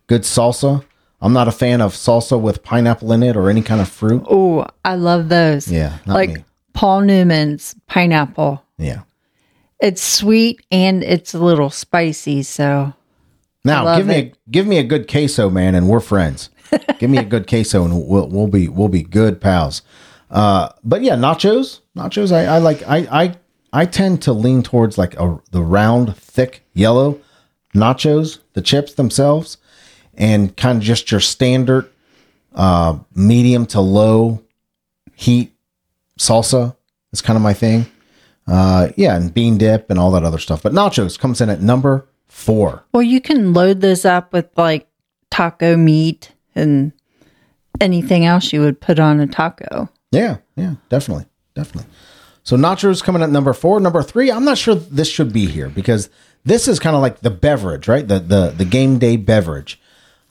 good 0.09 0.23
salsa. 0.23 0.85
I'm 1.21 1.33
not 1.33 1.47
a 1.47 1.53
fan 1.53 1.81
of 1.81 1.93
salsa 1.95 2.41
with 2.41 2.65
pineapple 2.65 3.13
in 3.13 3.23
it 3.23 3.37
or 3.37 3.49
any 3.49 3.63
kind 3.63 3.81
of 3.81 3.89
fruit. 3.89 4.25
oh, 4.29 4.67
I 4.85 4.97
love 4.97 5.29
those. 5.29 5.71
Yeah, 5.71 5.99
not 6.05 6.15
like 6.15 6.31
me. 6.31 6.45
Paul 6.73 7.03
Newman's 7.03 7.75
pineapple. 7.87 8.65
Yeah. 8.79 9.03
It's 9.81 10.03
sweet 10.03 10.65
and 10.71 11.03
it's 11.03 11.35
a 11.35 11.39
little 11.39 11.71
spicy, 11.71 12.43
so 12.43 12.93
Now 13.65 13.97
give 13.97 14.07
me 14.07 14.15
a, 14.15 14.33
give 14.51 14.67
me 14.67 14.79
a 14.79 14.85
good 14.85 15.09
queso, 15.09 15.51
man, 15.51 15.75
and 15.75 15.89
we're 15.89 16.01
friends. 16.01 16.51
give 16.99 17.11
me 17.11 17.19
a 17.19 17.25
good 17.25 17.49
queso, 17.49 17.85
and 17.85 18.07
we'll 18.07 18.29
we'll 18.29 18.47
be 18.47 18.69
we'll 18.69 18.89
be 18.89 19.03
good 19.03 19.41
pals. 19.41 19.83
Uh, 20.31 20.69
but 20.85 21.03
yeah, 21.03 21.15
nachos, 21.15 21.81
nachos. 21.97 22.33
I, 22.33 22.47
I 22.47 22.59
like. 22.59 22.83
I 22.89 22.97
I 23.11 23.37
I 23.73 23.87
tend 23.87 24.23
to 24.23 24.33
lean 24.33 24.63
towards 24.63 24.99
like 24.99 25.19
a, 25.19 25.41
the 25.51 25.63
round, 25.63 26.17
thick 26.17 26.65
yellow 26.75 27.21
nachos, 27.75 28.39
the 28.53 28.63
chips 28.63 28.95
themselves, 28.95 29.57
and 30.15 30.57
kind 30.57 30.79
of 30.79 30.85
just 30.85 31.11
your 31.11 31.21
standard 31.21 31.89
uh, 32.55 32.99
medium 33.15 33.67
to 33.67 33.81
low 33.81 34.43
heat 35.15 35.52
salsa 36.19 36.77
is 37.13 37.21
kind 37.21 37.37
of 37.37 37.43
my 37.43 37.55
thing. 37.55 37.87
Uh, 38.47 38.89
yeah, 38.97 39.17
and 39.17 39.33
bean 39.33 39.57
dip 39.59 39.89
and 39.91 39.99
all 39.99 40.11
that 40.11 40.25
other 40.25 40.39
stuff. 40.39 40.63
But 40.63 40.73
nachos 40.73 41.19
comes 41.19 41.41
in 41.41 41.49
at 41.49 41.61
number 41.61 42.07
four. 42.27 42.85
well, 42.93 43.03
you 43.03 43.21
can 43.21 43.53
load 43.53 43.81
this 43.81 44.05
up 44.05 44.33
with 44.33 44.49
like 44.57 44.89
taco 45.31 45.77
meat 45.77 46.33
and 46.55 46.93
anything 47.81 48.25
else 48.25 48.53
you 48.53 48.61
would 48.61 48.81
put 48.81 48.99
on 48.99 49.21
a 49.21 49.27
taco. 49.27 49.89
Yeah, 50.11 50.39
yeah, 50.57 50.75
definitely, 50.89 51.27
definitely. 51.55 51.91
So 52.43 52.57
nachos 52.57 53.03
coming 53.03 53.23
at 53.23 53.31
number 53.31 53.53
four. 53.53 53.81
Number 53.81 54.03
three, 54.03 54.31
I'm 54.31 54.45
not 54.45 54.59
sure 54.59 54.75
this 54.75 55.09
should 55.09 55.33
be 55.33 55.47
here 55.47 55.69
because 55.69 56.11
this 56.45 56.67
is 56.67 56.81
kind 56.81 56.97
of 56.97 57.03
like 57.03 57.21
the 57.21 57.31
beverage, 57.31 57.87
right? 57.87 58.07
The 58.07 58.19
the 58.19 58.51
the 58.51 58.65
game 58.65 58.99
day 58.99 59.17
beverage, 59.17 59.81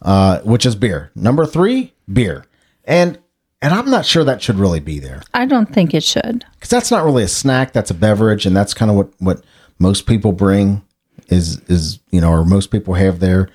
uh, 0.01 0.39
which 0.41 0.65
is 0.65 0.75
beer. 0.75 1.11
Number 1.15 1.45
three, 1.45 1.93
beer, 2.11 2.45
and 2.83 3.17
and 3.61 3.73
I'm 3.73 3.89
not 3.89 4.05
sure 4.05 4.23
that 4.23 4.41
should 4.41 4.57
really 4.57 4.79
be 4.79 4.99
there 4.99 5.21
I 5.33 5.45
don't 5.45 5.71
think 5.71 5.93
it 5.93 6.03
should. 6.03 6.45
because 6.55 6.69
that's 6.69 6.91
not 6.91 7.03
really 7.03 7.23
a 7.23 7.27
snack. 7.27 7.73
That's 7.73 7.91
a 7.91 7.93
beverage, 7.95 8.45
and 8.45 8.55
that's 8.55 8.73
kind 8.73 8.89
of 8.91 8.97
what 8.97 9.09
what 9.19 9.43
most 9.79 10.05
people 10.05 10.31
bring 10.31 10.83
is 11.29 11.59
is 11.69 11.99
you 12.11 12.21
know, 12.21 12.31
or 12.31 12.45
most 12.45 12.71
people 12.71 12.93
have 12.95 13.19
there 13.19 13.49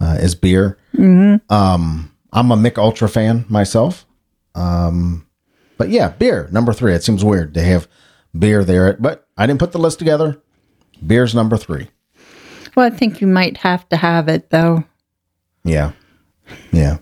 uh, 0.00 0.16
is 0.20 0.34
beer. 0.34 0.78
Um, 1.50 2.10
I'm 2.32 2.50
a 2.50 2.56
Mich 2.56 2.76
Ultra 2.78 3.08
fan 3.08 3.44
myself. 3.48 4.04
Um, 4.54 5.26
But 5.78 5.88
yeah, 5.90 6.08
beer 6.10 6.48
number 6.52 6.72
three. 6.72 6.92
It 6.94 7.02
seems 7.02 7.24
weird 7.24 7.54
to 7.54 7.62
have 7.62 7.88
beer 8.38 8.64
there, 8.64 8.96
but 9.00 9.26
I 9.36 9.46
didn't 9.46 9.60
put 9.60 9.72
the 9.72 9.78
list 9.78 9.98
together. 9.98 10.40
Beer's 11.06 11.34
number 11.34 11.56
three. 11.56 11.88
Well, 12.76 12.86
I 12.86 12.90
think 12.90 13.20
you 13.20 13.26
might 13.26 13.58
have 13.58 13.88
to 13.90 13.96
have 13.96 14.28
it 14.28 14.50
though. 14.50 14.84
Yeah. 15.64 15.92
Yeah. 16.72 16.98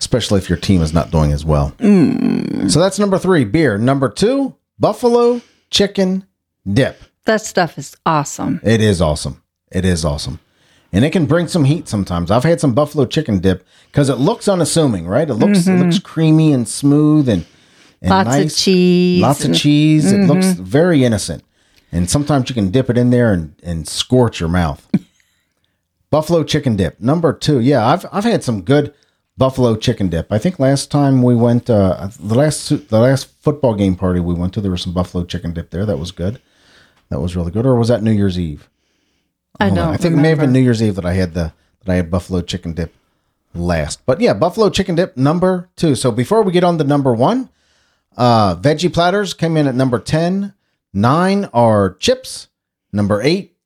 Especially 0.00 0.38
if 0.38 0.48
your 0.48 0.58
team 0.58 0.82
is 0.82 0.92
not 0.92 1.10
doing 1.10 1.30
as 1.30 1.44
well. 1.44 1.74
So 1.78 2.80
that's 2.80 2.98
number 2.98 3.18
three, 3.18 3.44
beer. 3.44 3.78
Number 3.78 4.08
two, 4.08 4.56
buffalo 4.78 5.42
chicken 5.70 6.26
dip. 6.66 7.00
That 7.26 7.42
stuff 7.42 7.78
is 7.78 7.96
awesome. 8.04 8.60
It 8.64 8.80
is 8.80 9.00
awesome. 9.00 9.42
It 9.70 9.84
is 9.84 10.04
awesome. 10.04 10.40
And 10.92 11.04
it 11.04 11.10
can 11.10 11.26
bring 11.26 11.46
some 11.46 11.64
heat 11.64 11.88
sometimes. 11.88 12.30
I've 12.30 12.42
had 12.42 12.60
some 12.60 12.74
buffalo 12.74 13.06
chicken 13.06 13.38
dip 13.38 13.64
because 13.86 14.08
it 14.08 14.16
looks 14.16 14.48
unassuming, 14.48 15.06
right? 15.06 15.28
It 15.28 15.34
looks 15.34 15.66
it 15.66 15.76
looks 15.76 15.98
mm-hmm. 15.98 16.06
creamy 16.06 16.52
and 16.52 16.66
smooth 16.66 17.28
and, 17.28 17.46
and 18.02 18.10
Lots 18.10 18.36
of 18.36 18.56
cheese 18.56 19.22
Lots 19.22 19.44
of 19.44 19.54
cheese. 19.54 20.10
It 20.10 20.26
looks 20.26 20.46
mm-hmm. 20.46 20.64
very 20.64 21.04
innocent. 21.04 21.44
And 21.92 22.08
sometimes 22.08 22.48
you 22.48 22.54
can 22.54 22.70
dip 22.70 22.88
it 22.88 22.96
in 22.96 23.10
there 23.10 23.32
and, 23.32 23.54
and 23.62 23.86
scorch 23.86 24.40
your 24.40 24.48
mouth. 24.48 24.88
buffalo 26.10 26.42
chicken 26.42 26.74
dip. 26.76 27.00
Number 27.00 27.32
two. 27.32 27.60
Yeah, 27.60 27.86
I've 27.86 28.06
I've 28.10 28.24
had 28.24 28.42
some 28.42 28.62
good 28.62 28.92
buffalo 29.40 29.74
chicken 29.74 30.08
dip. 30.10 30.30
I 30.30 30.36
think 30.38 30.58
last 30.58 30.90
time 30.90 31.22
we 31.22 31.34
went 31.34 31.70
uh 31.70 32.10
the 32.20 32.34
last 32.34 32.68
the 32.90 33.00
last 33.00 33.24
football 33.40 33.74
game 33.74 33.96
party 33.96 34.20
we 34.20 34.34
went 34.34 34.52
to, 34.54 34.60
there 34.60 34.70
was 34.70 34.82
some 34.82 34.92
buffalo 34.92 35.24
chicken 35.24 35.52
dip 35.54 35.70
there. 35.70 35.86
That 35.86 35.96
was 35.98 36.12
good. 36.12 36.40
That 37.08 37.20
was 37.20 37.34
really 37.34 37.50
good. 37.50 37.64
Or 37.66 37.74
was 37.74 37.88
that 37.88 38.02
New 38.02 38.12
Year's 38.12 38.38
Eve? 38.38 38.68
I 39.58 39.64
Hold 39.64 39.76
don't. 39.76 39.88
on. 39.88 39.94
I 39.94 39.96
think 39.96 40.14
it 40.14 40.18
may 40.18 40.28
have 40.28 40.38
been. 40.38 40.52
New 40.52 40.60
Year's 40.60 40.82
Eve 40.82 40.94
that 40.94 41.06
I 41.06 41.14
had 41.14 41.32
the 41.34 41.52
that 41.84 41.92
I 41.92 41.96
had 41.96 42.10
buffalo 42.10 42.42
chicken 42.42 42.74
dip 42.74 42.94
last. 43.54 44.04
But 44.06 44.20
yeah, 44.20 44.34
buffalo 44.34 44.68
chicken 44.70 44.94
dip 44.94 45.16
number 45.16 45.70
two. 45.74 45.94
So 45.94 46.12
before 46.12 46.42
we 46.42 46.52
get 46.52 46.62
on 46.62 46.76
to 46.78 46.84
number 46.84 47.14
one, 47.14 47.48
uh 48.18 48.54
veggie 48.56 48.92
platters 48.92 49.32
came 49.34 49.56
in 49.56 49.66
at 49.66 49.74
number 49.74 49.98
10. 49.98 50.52
Nine 50.92 51.46
are 51.54 51.94
chips. 51.94 52.48
Number 52.92 53.22
eight, 53.22 53.56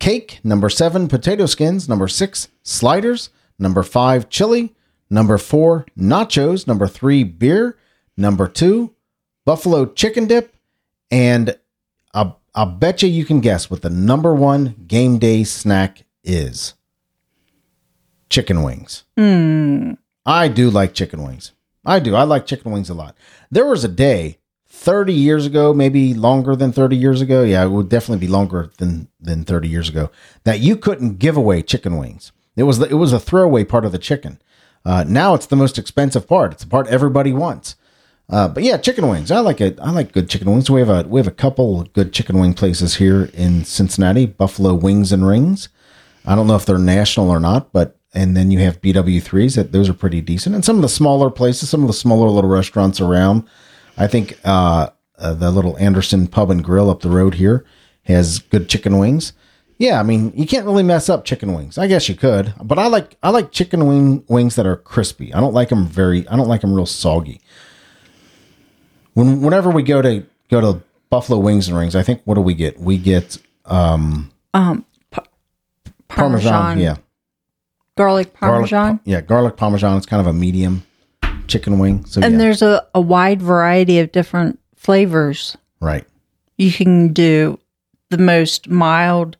cake. 0.00 0.40
Number 0.44 0.68
seven, 0.68 1.08
potato 1.08 1.46
skins. 1.46 1.88
Number 1.88 2.08
six, 2.08 2.48
sliders. 2.62 3.30
Number 3.58 3.82
five, 3.82 4.28
chili. 4.28 4.74
Number 5.10 5.38
four, 5.38 5.86
nachos. 5.96 6.66
Number 6.66 6.86
three, 6.86 7.24
beer. 7.24 7.76
Number 8.16 8.48
two, 8.48 8.94
buffalo 9.44 9.86
chicken 9.86 10.26
dip. 10.26 10.54
And 11.10 11.56
I'll, 12.12 12.40
I'll 12.54 12.66
bet 12.66 13.02
you 13.02 13.08
you 13.08 13.24
can 13.24 13.40
guess 13.40 13.70
what 13.70 13.82
the 13.82 13.90
number 13.90 14.34
one 14.34 14.74
game 14.86 15.18
day 15.18 15.44
snack 15.44 16.04
is 16.24 16.74
chicken 18.28 18.62
wings. 18.62 19.04
Hmm. 19.16 19.92
I 20.26 20.48
do 20.48 20.68
like 20.68 20.94
chicken 20.94 21.22
wings. 21.22 21.52
I 21.84 22.00
do. 22.00 22.14
I 22.14 22.24
like 22.24 22.46
chicken 22.46 22.72
wings 22.72 22.90
a 22.90 22.94
lot. 22.94 23.16
There 23.50 23.64
was 23.64 23.84
a 23.84 23.88
day 23.88 24.38
30 24.68 25.14
years 25.14 25.46
ago, 25.46 25.72
maybe 25.72 26.12
longer 26.12 26.54
than 26.54 26.70
30 26.72 26.96
years 26.96 27.22
ago. 27.22 27.42
Yeah, 27.42 27.64
it 27.64 27.70
would 27.70 27.88
definitely 27.88 28.26
be 28.26 28.30
longer 28.30 28.70
than 28.76 29.08
than 29.18 29.44
30 29.44 29.68
years 29.68 29.88
ago 29.88 30.10
that 30.44 30.60
you 30.60 30.76
couldn't 30.76 31.18
give 31.18 31.36
away 31.36 31.62
chicken 31.62 31.96
wings. 31.96 32.32
It 32.56 32.64
was 32.64 32.78
the, 32.78 32.88
it 32.88 32.94
was 32.94 33.12
a 33.12 33.20
throwaway 33.20 33.64
part 33.64 33.84
of 33.84 33.92
the 33.92 33.98
chicken. 33.98 34.40
Uh, 34.84 35.04
now 35.06 35.34
it's 35.34 35.46
the 35.46 35.56
most 35.56 35.78
expensive 35.78 36.26
part. 36.26 36.52
It's 36.52 36.64
the 36.64 36.70
part 36.70 36.86
everybody 36.88 37.32
wants. 37.32 37.76
Uh, 38.30 38.48
but 38.48 38.62
yeah, 38.62 38.76
chicken 38.76 39.08
wings. 39.08 39.30
I 39.30 39.40
like 39.40 39.60
it. 39.60 39.78
I 39.80 39.90
like 39.90 40.12
good 40.12 40.28
chicken 40.28 40.50
wings. 40.50 40.70
We 40.70 40.80
have 40.80 40.90
a 40.90 41.08
we 41.08 41.18
have 41.18 41.26
a 41.26 41.32
couple 41.32 41.84
good 41.84 42.12
chicken 42.12 42.38
wing 42.38 42.52
places 42.52 42.96
here 42.96 43.30
in 43.32 43.64
Cincinnati. 43.64 44.26
Buffalo 44.26 44.74
Wings 44.74 45.12
and 45.12 45.26
Rings. 45.26 45.70
I 46.26 46.34
don't 46.34 46.46
know 46.46 46.56
if 46.56 46.66
they're 46.66 46.78
national 46.78 47.30
or 47.30 47.40
not, 47.40 47.72
but 47.72 47.96
and 48.12 48.36
then 48.36 48.50
you 48.50 48.58
have 48.60 48.82
BW3s 48.82 49.56
that 49.56 49.72
those 49.72 49.88
are 49.88 49.94
pretty 49.94 50.20
decent. 50.20 50.54
And 50.54 50.64
some 50.64 50.76
of 50.76 50.82
the 50.82 50.88
smaller 50.88 51.30
places, 51.30 51.70
some 51.70 51.82
of 51.82 51.86
the 51.86 51.94
smaller 51.94 52.28
little 52.28 52.50
restaurants 52.50 53.00
around. 53.00 53.44
I 53.96 54.06
think 54.06 54.38
uh, 54.44 54.90
uh, 55.18 55.34
the 55.34 55.50
little 55.50 55.76
Anderson 55.78 56.26
Pub 56.26 56.50
and 56.50 56.62
Grill 56.62 56.90
up 56.90 57.00
the 57.00 57.10
road 57.10 57.34
here 57.34 57.64
has 58.04 58.38
good 58.38 58.68
chicken 58.68 58.98
wings. 58.98 59.32
Yeah, 59.78 60.00
I 60.00 60.02
mean 60.02 60.32
you 60.34 60.46
can't 60.46 60.66
really 60.66 60.82
mess 60.82 61.08
up 61.08 61.24
chicken 61.24 61.54
wings. 61.54 61.78
I 61.78 61.86
guess 61.86 62.08
you 62.08 62.16
could, 62.16 62.52
but 62.62 62.78
I 62.78 62.88
like 62.88 63.16
I 63.22 63.30
like 63.30 63.52
chicken 63.52 63.86
wing 63.86 64.24
wings 64.28 64.56
that 64.56 64.66
are 64.66 64.76
crispy. 64.76 65.32
I 65.32 65.40
don't 65.40 65.54
like 65.54 65.68
them 65.68 65.86
very. 65.86 66.26
I 66.28 66.36
don't 66.36 66.48
like 66.48 66.60
them 66.62 66.74
real 66.74 66.86
soggy. 66.86 67.40
When 69.14 69.40
whenever 69.40 69.70
we 69.70 69.82
go 69.82 70.02
to 70.02 70.24
go 70.50 70.60
to 70.60 70.82
Buffalo 71.10 71.38
Wings 71.38 71.68
and 71.68 71.76
Rings, 71.76 71.94
I 71.96 72.02
think 72.02 72.22
what 72.24 72.34
do 72.34 72.40
we 72.40 72.54
get? 72.54 72.78
We 72.78 72.98
get 72.98 73.38
Um, 73.66 74.30
um 74.54 74.84
Parmesan, 76.08 76.78
yeah, 76.80 76.96
garlic 77.96 78.32
garlic, 78.40 78.70
parmesan, 78.70 79.00
yeah, 79.04 79.20
garlic 79.20 79.56
parmesan. 79.56 79.96
It's 79.96 80.06
kind 80.06 80.20
of 80.20 80.26
a 80.26 80.32
medium 80.32 80.84
chicken 81.46 81.78
wing. 81.78 82.04
So 82.06 82.20
and 82.22 82.32
yeah, 82.32 82.38
there's 82.38 82.62
a, 82.62 82.86
a 82.94 83.00
wide 83.00 83.42
variety 83.42 83.98
of 84.00 84.10
different 84.10 84.58
flavors. 84.74 85.56
right. 85.80 86.04
You 86.56 86.72
can 86.72 87.12
do 87.12 87.60
the 88.10 88.18
most 88.18 88.68
mild 88.68 89.36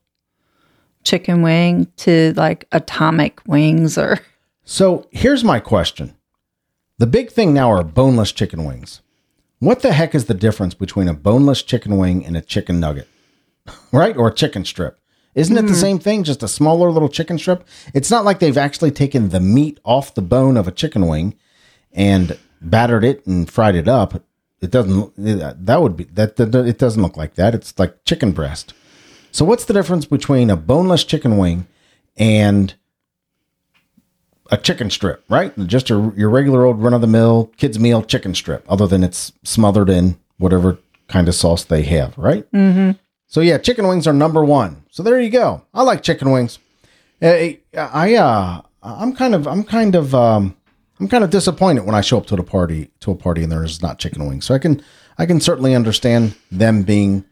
chicken 1.08 1.40
wing 1.40 1.90
to 1.96 2.34
like 2.36 2.66
atomic 2.72 3.40
wings 3.46 3.96
or 3.96 4.20
So 4.64 5.06
here's 5.10 5.42
my 5.42 5.58
question. 5.58 6.14
The 6.98 7.06
big 7.06 7.30
thing 7.30 7.54
now 7.54 7.70
are 7.70 7.82
boneless 7.82 8.30
chicken 8.30 8.66
wings. 8.66 9.00
What 9.58 9.80
the 9.80 9.94
heck 9.94 10.14
is 10.14 10.26
the 10.26 10.34
difference 10.34 10.74
between 10.74 11.08
a 11.08 11.14
boneless 11.14 11.62
chicken 11.62 11.96
wing 11.96 12.26
and 12.26 12.36
a 12.36 12.42
chicken 12.42 12.78
nugget? 12.78 13.08
Right? 13.92 14.16
Or 14.16 14.28
a 14.28 14.34
chicken 14.34 14.64
strip? 14.64 14.98
Isn't 15.34 15.56
it 15.56 15.62
the 15.62 15.68
mm-hmm. 15.68 15.76
same 15.76 15.98
thing, 15.98 16.24
just 16.24 16.42
a 16.42 16.48
smaller 16.48 16.90
little 16.90 17.08
chicken 17.08 17.38
strip? 17.38 17.66
It's 17.94 18.10
not 18.10 18.24
like 18.24 18.38
they've 18.38 18.56
actually 18.56 18.90
taken 18.90 19.28
the 19.28 19.40
meat 19.40 19.78
off 19.84 20.14
the 20.14 20.22
bone 20.22 20.56
of 20.56 20.66
a 20.66 20.72
chicken 20.72 21.06
wing 21.06 21.36
and 21.92 22.38
battered 22.60 23.04
it 23.04 23.26
and 23.26 23.50
fried 23.50 23.76
it 23.76 23.88
up. 23.88 24.22
It 24.60 24.70
doesn't 24.70 25.14
that 25.16 25.82
would 25.82 25.96
be 25.96 26.04
that, 26.04 26.36
that 26.36 26.54
it 26.54 26.78
doesn't 26.78 27.02
look 27.02 27.16
like 27.16 27.34
that. 27.34 27.54
It's 27.54 27.78
like 27.78 28.04
chicken 28.04 28.32
breast. 28.32 28.74
So 29.30 29.44
what's 29.44 29.64
the 29.64 29.74
difference 29.74 30.06
between 30.06 30.50
a 30.50 30.56
boneless 30.56 31.04
chicken 31.04 31.36
wing 31.36 31.66
and 32.16 32.74
a 34.50 34.56
chicken 34.56 34.90
strip, 34.90 35.24
right? 35.28 35.56
Just 35.66 35.90
a, 35.90 36.12
your 36.16 36.30
regular 36.30 36.64
old 36.64 36.82
run 36.82 36.94
of 36.94 37.00
the 37.00 37.06
mill 37.06 37.50
kids 37.56 37.78
meal 37.78 38.02
chicken 38.02 38.34
strip, 38.34 38.64
other 38.68 38.86
than 38.86 39.04
it's 39.04 39.32
smothered 39.44 39.90
in 39.90 40.18
whatever 40.38 40.78
kind 41.08 41.28
of 41.28 41.34
sauce 41.34 41.64
they 41.64 41.82
have, 41.82 42.16
right? 42.16 42.50
Mm-hmm. 42.52 42.92
So 43.26 43.40
yeah, 43.40 43.58
chicken 43.58 43.86
wings 43.86 44.06
are 44.06 44.12
number 44.12 44.44
one. 44.44 44.84
So 44.90 45.02
there 45.02 45.20
you 45.20 45.30
go. 45.30 45.62
I 45.74 45.82
like 45.82 46.02
chicken 46.02 46.30
wings. 46.30 46.58
Uh, 47.20 47.50
I 47.76 48.14
uh, 48.14 48.62
I'm 48.82 49.14
kind 49.14 49.34
of 49.34 49.46
I'm 49.46 49.64
kind 49.64 49.94
of 49.94 50.14
um, 50.14 50.56
I'm 50.98 51.08
kind 51.08 51.24
of 51.24 51.30
disappointed 51.30 51.84
when 51.84 51.94
I 51.94 52.00
show 52.00 52.18
up 52.18 52.26
to 52.26 52.36
the 52.36 52.42
party 52.42 52.90
to 53.00 53.10
a 53.10 53.14
party 53.14 53.42
and 53.42 53.52
there's 53.52 53.82
not 53.82 53.98
chicken 53.98 54.26
wings. 54.26 54.46
So 54.46 54.54
I 54.54 54.58
can 54.58 54.82
I 55.18 55.26
can 55.26 55.40
certainly 55.40 55.74
understand 55.74 56.36
them 56.50 56.82
being 56.84 57.24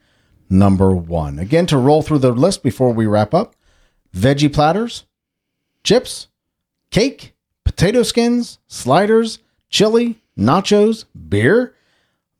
number 0.49 0.95
one. 0.95 1.39
Again, 1.39 1.67
to 1.67 1.79
roll 1.79 2.03
through 2.03 2.19
the 2.19 2.33
list 2.33 2.63
before 2.63 2.93
we 2.93 3.07
wrap 3.07 3.35
up: 3.35 3.55
veggie 4.15 4.53
platters, 4.53 5.05
chips, 5.85 6.29
cake, 6.91 7.35
potato 7.65 8.03
skins, 8.03 8.59
sliders, 8.67 9.39
chili, 9.69 10.21
nachos, 10.39 11.05
beer, 11.29 11.75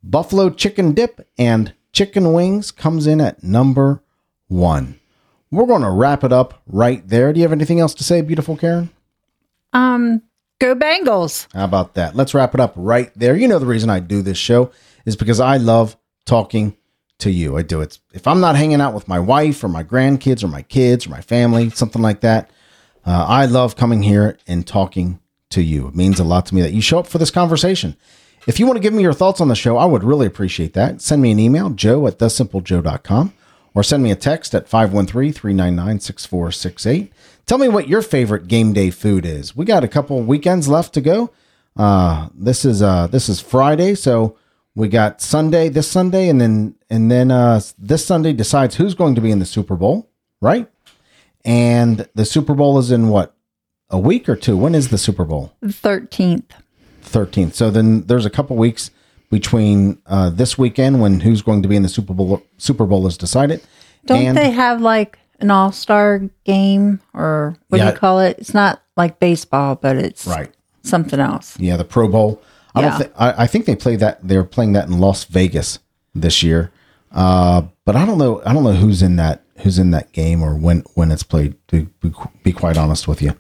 buffalo 0.03 0.51
chicken 0.51 0.93
dip, 0.93 1.27
and 1.39 1.75
chicken 1.93 2.33
wings 2.33 2.71
comes 2.71 3.07
in 3.07 3.21
at 3.21 3.43
number 3.43 4.03
one. 4.49 5.01
We're 5.51 5.67
going 5.67 5.83
to 5.83 5.91
wrap 5.91 6.25
it 6.25 6.33
up 6.33 6.61
right 6.67 7.07
there. 7.09 7.33
Do 7.33 7.39
you 7.39 7.45
have 7.45 7.53
anything 7.53 7.81
else 7.81 7.95
to 7.95 8.05
say, 8.05 8.21
beautiful 8.21 8.57
Karen? 8.57 8.91
um 9.73 10.23
go 10.59 10.75
Bengals. 10.75 11.47
How 11.53 11.65
about 11.65 11.95
that? 11.95 12.17
Let's 12.17 12.35
wrap 12.35 12.55
it 12.55 12.61
up 12.61 12.73
right 12.77 13.13
there. 13.15 13.37
You 13.37 13.49
know 13.49 13.59
the 13.59 13.67
reason 13.67 13.91
I 13.91 14.01
do 14.01 14.23
this 14.23 14.39
show 14.39 14.71
is 15.05 15.17
because 15.17 15.41
I 15.41 15.59
love 15.59 15.97
talking 16.25 16.77
to 17.19 17.31
you. 17.31 17.57
I 17.57 17.63
do 17.63 17.81
it. 17.81 17.99
If 18.13 18.27
I'm 18.27 18.41
not 18.41 18.57
hanging 18.57 18.81
out 18.81 18.95
with 18.95 19.09
my 19.09 19.19
wife 19.19 19.65
or 19.65 19.69
my 19.69 19.83
grandkids 19.83 20.45
or 20.45 20.49
my 20.49 20.63
kids 20.63 21.07
or 21.07 21.11
my 21.11 21.21
family, 21.21 21.71
something 21.71 22.03
like 22.03 22.21
that, 22.21 22.51
uh, 23.05 23.25
I 23.29 23.47
love 23.47 23.77
coming 23.77 24.03
here 24.03 24.37
and 24.47 24.67
talking 24.67 25.21
to 25.51 25.63
you. 25.63 25.89
It 25.89 25.95
means 25.95 26.19
a 26.19 26.25
lot 26.25 26.47
to 26.47 26.55
me 26.55 26.63
that 26.63 26.73
you 26.73 26.81
show 26.81 26.99
up 26.99 27.07
for 27.07 27.19
this 27.19 27.31
conversation. 27.31 27.97
If 28.47 28.61
you 28.61 28.67
want 28.67 28.77
to 28.77 28.83
give 28.83 28.95
me 28.95 29.03
your 29.03 29.13
thoughts 29.13 29.41
on 29.41 29.49
the 29.49 29.55
show, 29.55 29.77
I 29.77 29.87
would 29.87 30.05
really 30.05 30.27
appreciate 30.27 30.73
that. 30.75 31.01
Send 31.01 31.23
me 31.23 31.33
an 31.33 31.39
email, 31.39 31.71
joe 31.71 32.07
at 32.07 32.19
thesimplejoe.com, 32.19 33.33
or 33.75 33.83
send 33.83 34.03
me 34.03 34.11
a 34.11 34.17
text 34.17 34.55
at 34.55 34.69
513 34.69 35.33
399 35.33 36.01
6468. 36.01 37.13
Tell 37.47 37.59
me 37.59 37.69
what 37.69 37.89
your 37.89 38.03
favorite 38.03 38.49
game 38.49 38.73
day 38.73 38.91
food 38.91 39.25
is. 39.25 39.57
We 39.57 39.65
got 39.65 39.85
a 39.85 39.89
couple 39.89 40.21
weekends 40.23 40.69
left 40.69 40.95
to 40.95 41.01
go. 41.01 41.33
Uh, 41.77 42.29
this 42.35 42.65
is 42.65 42.83
uh, 42.83 43.07
this 43.09 43.29
is 43.29 43.41
Friday, 43.41 43.95
so 43.95 44.37
we 44.77 44.89
got 44.89 45.21
Sunday 45.21 45.69
this 45.69 45.91
Sunday, 45.91 46.29
and 46.29 46.41
then 46.41 46.77
and 46.89 47.11
then 47.11 47.33
uh, 47.33 47.61
this 47.79 48.07
Sunday 48.07 48.33
decides 48.33 48.77
who's 48.77 48.95
going 48.95 49.17
to 49.17 49.21
be 49.21 49.33
in 49.33 49.41
the 49.41 49.47
Super 49.47 49.75
Bowl, 49.75 50.09
right? 50.41 50.71
And 51.45 52.09
the 52.15 52.25
Super 52.25 52.55
Bowl 52.55 52.79
is 52.79 52.91
in 52.91 53.09
what 53.09 53.35
a 53.91 53.99
week 53.99 54.29
or 54.29 54.37
two. 54.37 54.57
When 54.57 54.75
is 54.75 54.91
the 54.91 54.99
Super 54.99 55.25
Bowl? 55.25 55.53
13th. 55.65 56.51
13th. 57.05 57.55
So 57.55 57.71
then 57.71 58.03
there's 58.03 58.27
a 58.27 58.31
couple 58.31 58.57
weeks 58.57 58.91
between 59.31 60.03
uh, 60.07 60.31
this 60.31 60.59
weekend 60.59 61.01
when 61.01 61.21
who's 61.21 61.41
going 61.41 61.63
to 61.63 61.69
be 61.69 61.77
in 61.77 61.83
the 61.83 61.89
Super 61.89 62.13
Bowl 62.13 62.43
Super 62.59 62.85
Bowl 62.85 63.07
is 63.07 63.17
decided. 63.17 63.63
Don't 64.05 64.23
and 64.23 64.37
they 64.37 64.51
have 64.51 64.83
like 64.83 65.19
an 65.41 65.51
all 65.51 65.73
star 65.73 66.23
game 66.45 67.01
or 67.15 67.57
what 67.69 67.79
do 67.79 67.87
you 67.87 67.93
call 67.93 68.21
it? 68.21 68.39
It's 68.39 68.55
not 68.55 68.83
like 68.97 69.21
baseball, 69.21 69.77
but 69.77 69.97
it's 69.97 70.27
right. 70.27 70.53
something 70.83 71.19
else. 71.19 71.59
Yeah, 71.59 71.77
the 71.77 71.85
Pro 71.85 72.09
Bowl. 72.09 72.43
I 72.77 72.81
Yeah. 72.81 72.89
don't 72.91 72.99
think 72.99 73.13
I, 73.19 73.35
I 73.45 73.47
think 73.47 73.65
they 73.65 73.75
play 73.77 73.97
that 73.97 74.21
they're 74.27 74.45
playing 74.45 74.73
that 74.75 74.87
in 74.89 74.99
Las 75.01 75.25
Vegas 75.25 75.79
this 76.15 76.43
year. 76.43 76.71
Uh, 77.13 77.63
but 77.85 77.97
I 77.97 78.05
don't 78.07 78.19
know 78.19 78.43
I 78.45 78.53
don't 78.53 78.63
know 78.65 78.73
who's 78.75 79.03
in 79.03 79.17
that 79.17 79.43
who's 79.59 79.79
in 79.79 79.91
that 79.93 80.13
game 80.13 80.43
or 80.43 80.55
when 80.55 80.85
when 80.95 81.11
it's 81.11 81.23
played 81.23 81.55
to 81.69 81.87
be, 82.01 82.13
be 82.43 82.53
quite 82.53 82.77
honest 82.77 83.09
with 83.09 83.23
you. 83.23 83.35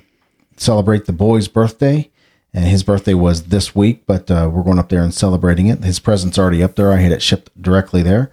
celebrate 0.56 1.06
the 1.06 1.14
boy's 1.14 1.48
birthday. 1.48 2.12
And 2.54 2.66
his 2.66 2.84
birthday 2.84 3.16
was 3.16 3.46
this 3.46 3.74
week, 3.74 4.04
but 4.06 4.30
uh, 4.30 4.52
we're 4.54 4.62
going 4.62 4.78
up 4.78 4.90
there 4.90 5.02
and 5.02 5.14
celebrating 5.14 5.66
it. 5.68 5.84
His 5.84 6.00
present's 6.00 6.38
already 6.38 6.62
up 6.62 6.76
there. 6.76 6.92
I 6.92 6.98
had 6.98 7.14
it 7.14 7.22
shipped 7.24 7.50
directly 7.60 8.04
there, 8.04 8.30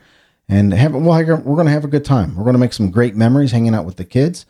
and 0.49 0.75
have 0.75 0.92
well, 0.92 1.05
we're 1.05 1.25
going 1.25 1.66
to 1.66 1.73
have 1.73 1.85
a 1.85 1.88
good 1.88 2.05
time. 2.05 2.35
We're 2.35 2.42
going 2.42 2.55
to 2.55 2.59
make 2.59 2.73
some 2.73 2.90
great 2.90 3.14
memories 3.14 3.53
hanging 3.53 3.77
out 3.77 3.85
with 3.85 3.94
the 3.94 4.05
kids. 4.05 4.44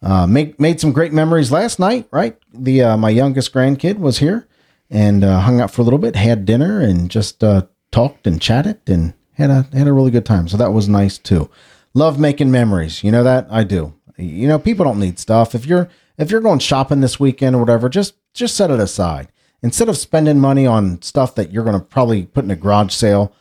Uh, 0.00 0.26
make 0.26 0.58
made 0.58 0.80
some 0.80 0.92
great 0.92 1.12
memories 1.12 1.52
last 1.52 1.78
night. 1.78 2.08
Right, 2.10 2.38
the 2.50 2.80
uh, 2.80 2.96
my 2.96 3.10
youngest 3.10 3.52
grandkid 3.52 3.98
was 3.98 4.20
here 4.20 4.48
and 4.88 5.22
hung 5.22 5.60
out 5.60 5.70
for 5.70 5.82
a 5.82 5.84
little 5.84 5.98
bit, 5.98 6.16
had 6.16 6.46
dinner, 6.46 6.80
and 6.80 7.10
just 7.10 7.44
talked 7.92 8.26
and 8.26 8.40
chatted 8.40 8.80
and 8.86 9.14
had 9.32 9.50
a 9.50 9.66
had 9.72 9.88
a 9.88 9.92
really 9.92 10.10
good 10.10 10.26
time. 10.26 10.48
So 10.48 10.56
that 10.56 10.72
was 10.72 10.88
nice 10.88 11.18
too. 11.18 11.50
Love 11.94 12.18
making 12.18 12.50
memories. 12.50 13.02
You 13.02 13.10
know 13.10 13.24
that 13.24 13.46
I 13.50 13.64
do. 13.64 13.94
You 14.16 14.46
know, 14.48 14.58
people 14.58 14.84
don't 14.84 15.00
need 15.00 15.18
stuff. 15.18 15.54
If 15.54 15.66
you're 15.66 15.88
if 16.18 16.30
you're 16.30 16.40
going 16.40 16.58
shopping 16.58 17.00
this 17.00 17.18
weekend 17.18 17.56
or 17.56 17.60
whatever, 17.60 17.88
just 17.88 18.14
just 18.34 18.56
set 18.56 18.70
it 18.70 18.80
aside. 18.80 19.28
Instead 19.62 19.88
of 19.88 19.96
spending 19.96 20.40
money 20.40 20.66
on 20.66 21.02
stuff 21.02 21.34
that 21.34 21.52
you're 21.52 21.64
going 21.64 21.78
to 21.78 21.84
probably 21.84 22.26
put 22.26 22.44
in 22.44 22.50
a 22.50 22.56
garage 22.56 22.92
sale 22.92 23.34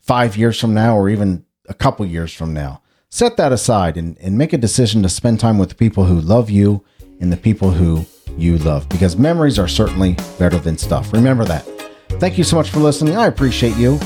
five 0.00 0.36
years 0.36 0.60
from 0.60 0.74
now 0.74 0.96
or 0.96 1.08
even 1.08 1.44
a 1.68 1.74
couple 1.74 2.04
years 2.04 2.32
from 2.32 2.52
now, 2.52 2.82
set 3.08 3.36
that 3.36 3.52
aside 3.52 3.96
and, 3.96 4.18
and 4.18 4.36
make 4.36 4.52
a 4.52 4.58
decision 4.58 5.02
to 5.02 5.08
spend 5.08 5.40
time 5.40 5.58
with 5.58 5.70
the 5.70 5.74
people 5.74 6.04
who 6.04 6.20
love 6.20 6.50
you 6.50 6.84
and 7.20 7.32
the 7.32 7.36
people 7.36 7.70
who 7.70 8.04
you 8.36 8.58
love 8.58 8.88
because 8.88 9.16
memories 9.16 9.58
are 9.58 9.68
certainly 9.68 10.16
better 10.38 10.58
than 10.58 10.76
stuff. 10.76 11.12
Remember 11.12 11.44
that. 11.44 11.75
Thank 12.18 12.38
you 12.38 12.44
so 12.44 12.56
much 12.56 12.70
for 12.70 12.78
listening. 12.80 13.16
I 13.16 13.26
appreciate 13.26 13.76
you. 13.76 13.98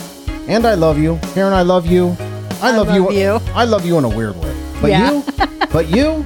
And 0.48 0.66
I 0.66 0.74
love 0.74 0.98
you. 0.98 1.18
Karen, 1.34 1.52
I 1.52 1.62
love 1.62 1.86
you. 1.86 2.16
I, 2.60 2.76
love, 2.76 2.88
love 2.88 3.12
you. 3.12 3.40
I 3.54 3.64
love 3.64 3.86
you 3.86 3.96
in 3.98 4.04
a 4.04 4.08
weird 4.08 4.36
way. 4.36 4.54
But 4.80 4.90
Yeah. 4.90 5.12
you, 5.12 5.24
but 5.72 5.88
you, 5.88 6.24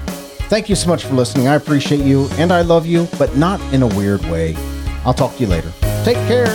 thank 0.48 0.68
you 0.68 0.74
so 0.76 0.88
much 0.88 1.04
for 1.04 1.14
listening. 1.14 1.46
I 1.46 1.54
appreciate 1.56 2.00
you 2.00 2.28
and 2.32 2.52
I 2.52 2.62
love 2.62 2.86
you, 2.86 3.06
but 3.18 3.36
not 3.36 3.60
in 3.72 3.82
a 3.82 3.86
weird 3.86 4.22
way. 4.26 4.56
I'll 5.04 5.14
talk 5.14 5.34
to 5.36 5.40
you 5.40 5.46
later. 5.46 5.70
Take 6.04 6.16
care. 6.26 6.46